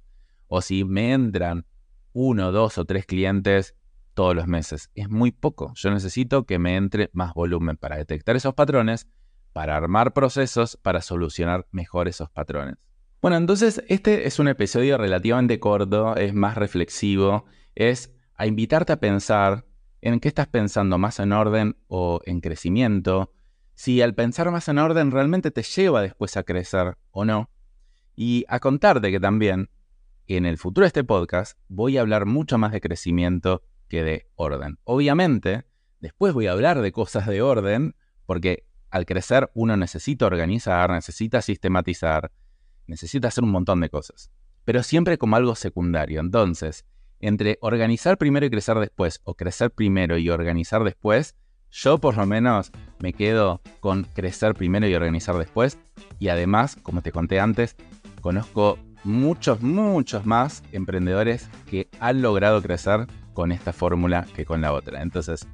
O 0.47 0.61
si 0.61 0.85
me 0.85 1.13
entran 1.13 1.65
uno, 2.13 2.53
dos 2.53 2.79
o 2.79 2.85
tres 2.85 3.07
clientes 3.07 3.75
todos 4.15 4.35
los 4.35 4.47
meses. 4.47 4.91
Es 4.95 5.09
muy 5.09 5.33
poco. 5.33 5.73
Yo 5.75 5.91
necesito 5.91 6.45
que 6.45 6.59
me 6.59 6.77
entre 6.77 7.11
más 7.13 7.35
volumen 7.35 7.77
para 7.77 7.97
detectar 7.97 8.37
esos 8.37 8.55
patrones, 8.55 9.09
para 9.53 9.77
armar 9.77 10.13
procesos, 10.13 10.77
para 10.77 11.01
solucionar 11.01 11.67
mejor 11.71 12.09
esos 12.09 12.31
patrones. 12.31 12.77
Bueno, 13.21 13.37
entonces 13.37 13.83
este 13.89 14.27
es 14.27 14.39
un 14.39 14.49
episodio 14.49 14.99
relativamente 14.99 15.61
corto, 15.61 16.17
es 16.17 16.35
más 16.35 16.57
reflexivo, 16.57 17.45
es 17.75 18.13
a 18.35 18.47
invitarte 18.47 18.93
a 18.93 19.01
pensar 19.01 19.65
en 20.01 20.19
qué 20.19 20.29
estás 20.29 20.49
pensando 20.49 20.99
más 20.99 21.21
en 21.21 21.33
orden 21.33 21.77
o 21.87 22.21
en 22.27 22.41
crecimiento, 22.41 23.33
si 23.75 24.03
al 24.03 24.15
pensar 24.15 24.51
más 24.51 24.69
en 24.69 24.79
orden 24.79 25.13
realmente 25.13 25.53
te 25.53 25.63
lleva 25.63 26.03
después 26.03 26.37
a 26.37 26.43
crecer 26.43 26.97
o 27.13 27.25
no, 27.25 27.49
y 28.17 28.45
a 28.49 28.59
contarte 28.59 29.11
que 29.13 29.21
también 29.21 29.71
en 30.37 30.47
el 30.47 30.59
futuro 30.59 30.85
de 30.85 30.89
este 30.89 31.05
podcast 31.05 31.59
voy 31.69 31.99
a 31.99 32.01
hablar 32.01 32.27
mucho 32.27 32.59
más 32.59 32.73
de 32.73 32.81
crecimiento 32.81 33.63
que 33.89 34.03
de 34.03 34.27
orden. 34.35 34.79
Obviamente, 34.85 35.65
después 36.01 36.33
voy 36.33 36.47
a 36.47 36.53
hablar 36.53 36.81
de 36.81 36.93
cosas 36.93 37.27
de 37.27 37.43
orden, 37.43 37.95
porque 38.27 38.65
al 38.91 39.07
crecer 39.07 39.51
uno 39.55 39.77
necesita 39.77 40.27
organizar, 40.27 40.91
necesita 40.91 41.43
sistematizar, 41.43 42.31
necesita 42.87 43.29
hacer 43.29 43.45
un 43.45 43.51
montón 43.51 43.81
de 43.81 43.91
cosas. 43.91 44.31
pero 44.65 44.83
siempre 44.85 45.19
como 45.19 45.35
algo 45.35 45.57
secundario. 45.57 46.21
Entonces, 46.21 46.85
entre 47.19 47.59
organizar 47.63 48.17
primero 48.17 48.47
y 48.47 48.51
crecer 48.51 48.79
después, 48.79 49.21
o 49.25 49.35
crecer 49.35 49.73
primero 49.73 50.19
y 50.19 50.31
organizar 50.31 50.85
después, 50.85 51.35
yo 51.71 51.99
por 51.99 52.17
lo 52.17 52.27
menos 52.27 52.71
me 53.01 53.13
quedo 53.13 53.61
con 53.81 54.05
crecer 54.05 54.55
primero 54.55 54.87
y 54.87 54.95
organizar 54.95 55.37
después. 55.37 55.79
Y 56.19 56.29
además, 56.29 56.77
como 56.83 57.03
te 57.03 57.11
conté 57.11 57.41
antes, 57.41 57.77
conozco 58.21 58.79
muchos, 59.05 59.63
muchos 59.63 60.27
más 60.27 60.63
emprendedores 60.73 61.49
que 61.69 61.89
han 62.01 62.23
logrado 62.23 62.63
crecer 62.63 63.07
con 63.33 63.53
esta 63.53 63.73
fórmula 63.73 64.27
que 64.35 64.45
con 64.45 64.61
la 64.61 64.73
otra. 64.73 65.03
Entonces, 65.03 65.47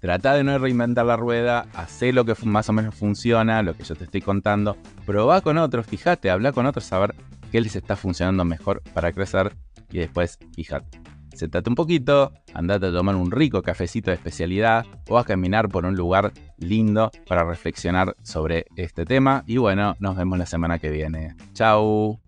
trata 0.00 0.34
de 0.34 0.44
no 0.44 0.58
reinventar 0.58 1.06
la 1.06 1.16
rueda, 1.16 1.66
hace 1.74 2.12
lo 2.12 2.24
que 2.24 2.34
más 2.44 2.68
o 2.68 2.72
menos 2.72 2.94
funciona, 2.94 3.62
lo 3.62 3.74
que 3.74 3.84
yo 3.84 3.94
te 3.94 4.04
estoy 4.04 4.20
contando, 4.20 4.76
probá 5.06 5.40
con 5.40 5.58
otros, 5.58 5.86
fíjate, 5.86 6.30
habla 6.30 6.52
con 6.52 6.66
otros, 6.66 6.92
a 6.92 6.98
ver 6.98 7.14
qué 7.50 7.60
les 7.60 7.76
está 7.76 7.96
funcionando 7.96 8.44
mejor 8.44 8.82
para 8.94 9.12
crecer 9.12 9.56
y 9.90 9.98
después 9.98 10.38
fíjate. 10.54 11.11
Sentate 11.34 11.68
un 11.68 11.74
poquito, 11.74 12.32
andate 12.54 12.86
a 12.86 12.92
tomar 12.92 13.16
un 13.16 13.30
rico 13.30 13.62
cafecito 13.62 14.10
de 14.10 14.16
especialidad 14.16 14.86
o 15.08 15.18
a 15.18 15.24
caminar 15.24 15.68
por 15.68 15.84
un 15.86 15.96
lugar 15.96 16.32
lindo 16.58 17.10
para 17.26 17.44
reflexionar 17.44 18.14
sobre 18.22 18.66
este 18.76 19.04
tema. 19.04 19.44
Y 19.46 19.56
bueno, 19.56 19.96
nos 19.98 20.16
vemos 20.16 20.38
la 20.38 20.46
semana 20.46 20.78
que 20.78 20.90
viene. 20.90 21.34
Chao. 21.54 22.20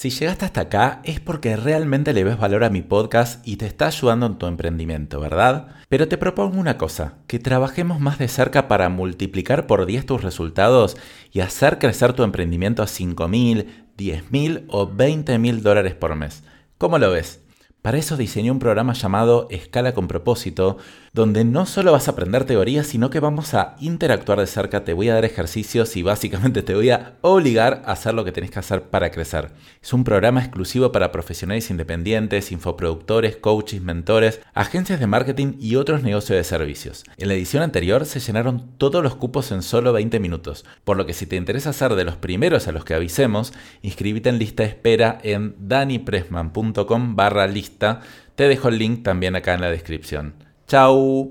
Si 0.00 0.08
llegaste 0.08 0.46
hasta 0.46 0.62
acá 0.62 1.02
es 1.04 1.20
porque 1.20 1.56
realmente 1.56 2.14
le 2.14 2.24
ves 2.24 2.38
valor 2.38 2.64
a 2.64 2.70
mi 2.70 2.80
podcast 2.80 3.46
y 3.46 3.56
te 3.56 3.66
está 3.66 3.88
ayudando 3.88 4.24
en 4.24 4.38
tu 4.38 4.46
emprendimiento, 4.46 5.20
¿verdad? 5.20 5.76
Pero 5.90 6.08
te 6.08 6.16
propongo 6.16 6.58
una 6.58 6.78
cosa, 6.78 7.18
que 7.26 7.38
trabajemos 7.38 8.00
más 8.00 8.18
de 8.18 8.28
cerca 8.28 8.66
para 8.66 8.88
multiplicar 8.88 9.66
por 9.66 9.84
10 9.84 10.06
tus 10.06 10.22
resultados 10.22 10.96
y 11.32 11.40
hacer 11.40 11.78
crecer 11.78 12.14
tu 12.14 12.22
emprendimiento 12.22 12.82
a 12.82 12.86
5 12.86 13.28
mil, 13.28 13.84
10 13.98 14.30
mil 14.32 14.64
o 14.68 14.86
20 14.86 15.38
mil 15.38 15.62
dólares 15.62 15.96
por 15.96 16.14
mes. 16.14 16.44
¿Cómo 16.78 16.96
lo 16.96 17.10
ves? 17.10 17.42
Para 17.82 17.96
eso 17.96 18.18
diseñé 18.18 18.50
un 18.50 18.58
programa 18.58 18.92
llamado 18.92 19.48
Escala 19.50 19.94
con 19.94 20.06
propósito, 20.06 20.76
donde 21.14 21.44
no 21.44 21.64
solo 21.64 21.92
vas 21.92 22.08
a 22.08 22.10
aprender 22.10 22.44
teoría, 22.44 22.84
sino 22.84 23.08
que 23.08 23.20
vamos 23.20 23.54
a 23.54 23.74
interactuar 23.80 24.38
de 24.38 24.46
cerca, 24.46 24.84
te 24.84 24.92
voy 24.92 25.08
a 25.08 25.14
dar 25.14 25.24
ejercicios 25.24 25.96
y 25.96 26.02
básicamente 26.02 26.62
te 26.62 26.74
voy 26.74 26.90
a 26.90 27.16
obligar 27.22 27.82
a 27.86 27.92
hacer 27.92 28.12
lo 28.12 28.22
que 28.22 28.32
tienes 28.32 28.50
que 28.50 28.58
hacer 28.58 28.82
para 28.90 29.10
crecer. 29.10 29.52
Es 29.82 29.94
un 29.94 30.04
programa 30.04 30.40
exclusivo 30.40 30.92
para 30.92 31.10
profesionales 31.10 31.70
independientes, 31.70 32.52
infoproductores, 32.52 33.36
coaches, 33.36 33.80
mentores, 33.80 34.40
agencias 34.52 35.00
de 35.00 35.06
marketing 35.06 35.54
y 35.58 35.76
otros 35.76 36.02
negocios 36.02 36.36
de 36.36 36.44
servicios. 36.44 37.04
En 37.16 37.28
la 37.28 37.34
edición 37.34 37.62
anterior 37.62 38.04
se 38.04 38.20
llenaron 38.20 38.72
todos 38.76 39.02
los 39.02 39.16
cupos 39.16 39.52
en 39.52 39.62
solo 39.62 39.94
20 39.94 40.20
minutos, 40.20 40.66
por 40.84 40.98
lo 40.98 41.06
que 41.06 41.14
si 41.14 41.24
te 41.24 41.36
interesa 41.36 41.72
ser 41.72 41.94
de 41.94 42.04
los 42.04 42.16
primeros 42.16 42.68
a 42.68 42.72
los 42.72 42.84
que 42.84 42.92
avisemos, 42.92 43.54
inscríbete 43.80 44.28
en 44.28 44.38
lista 44.38 44.64
espera 44.64 45.18
en 45.22 45.56
danipressman.com 45.58 47.16
barra 47.16 47.46
Te 48.34 48.48
dejo 48.48 48.68
el 48.68 48.78
link 48.78 49.02
también 49.02 49.36
acá 49.36 49.54
en 49.54 49.60
la 49.60 49.70
descripción. 49.70 50.34
Chao. 50.66 51.30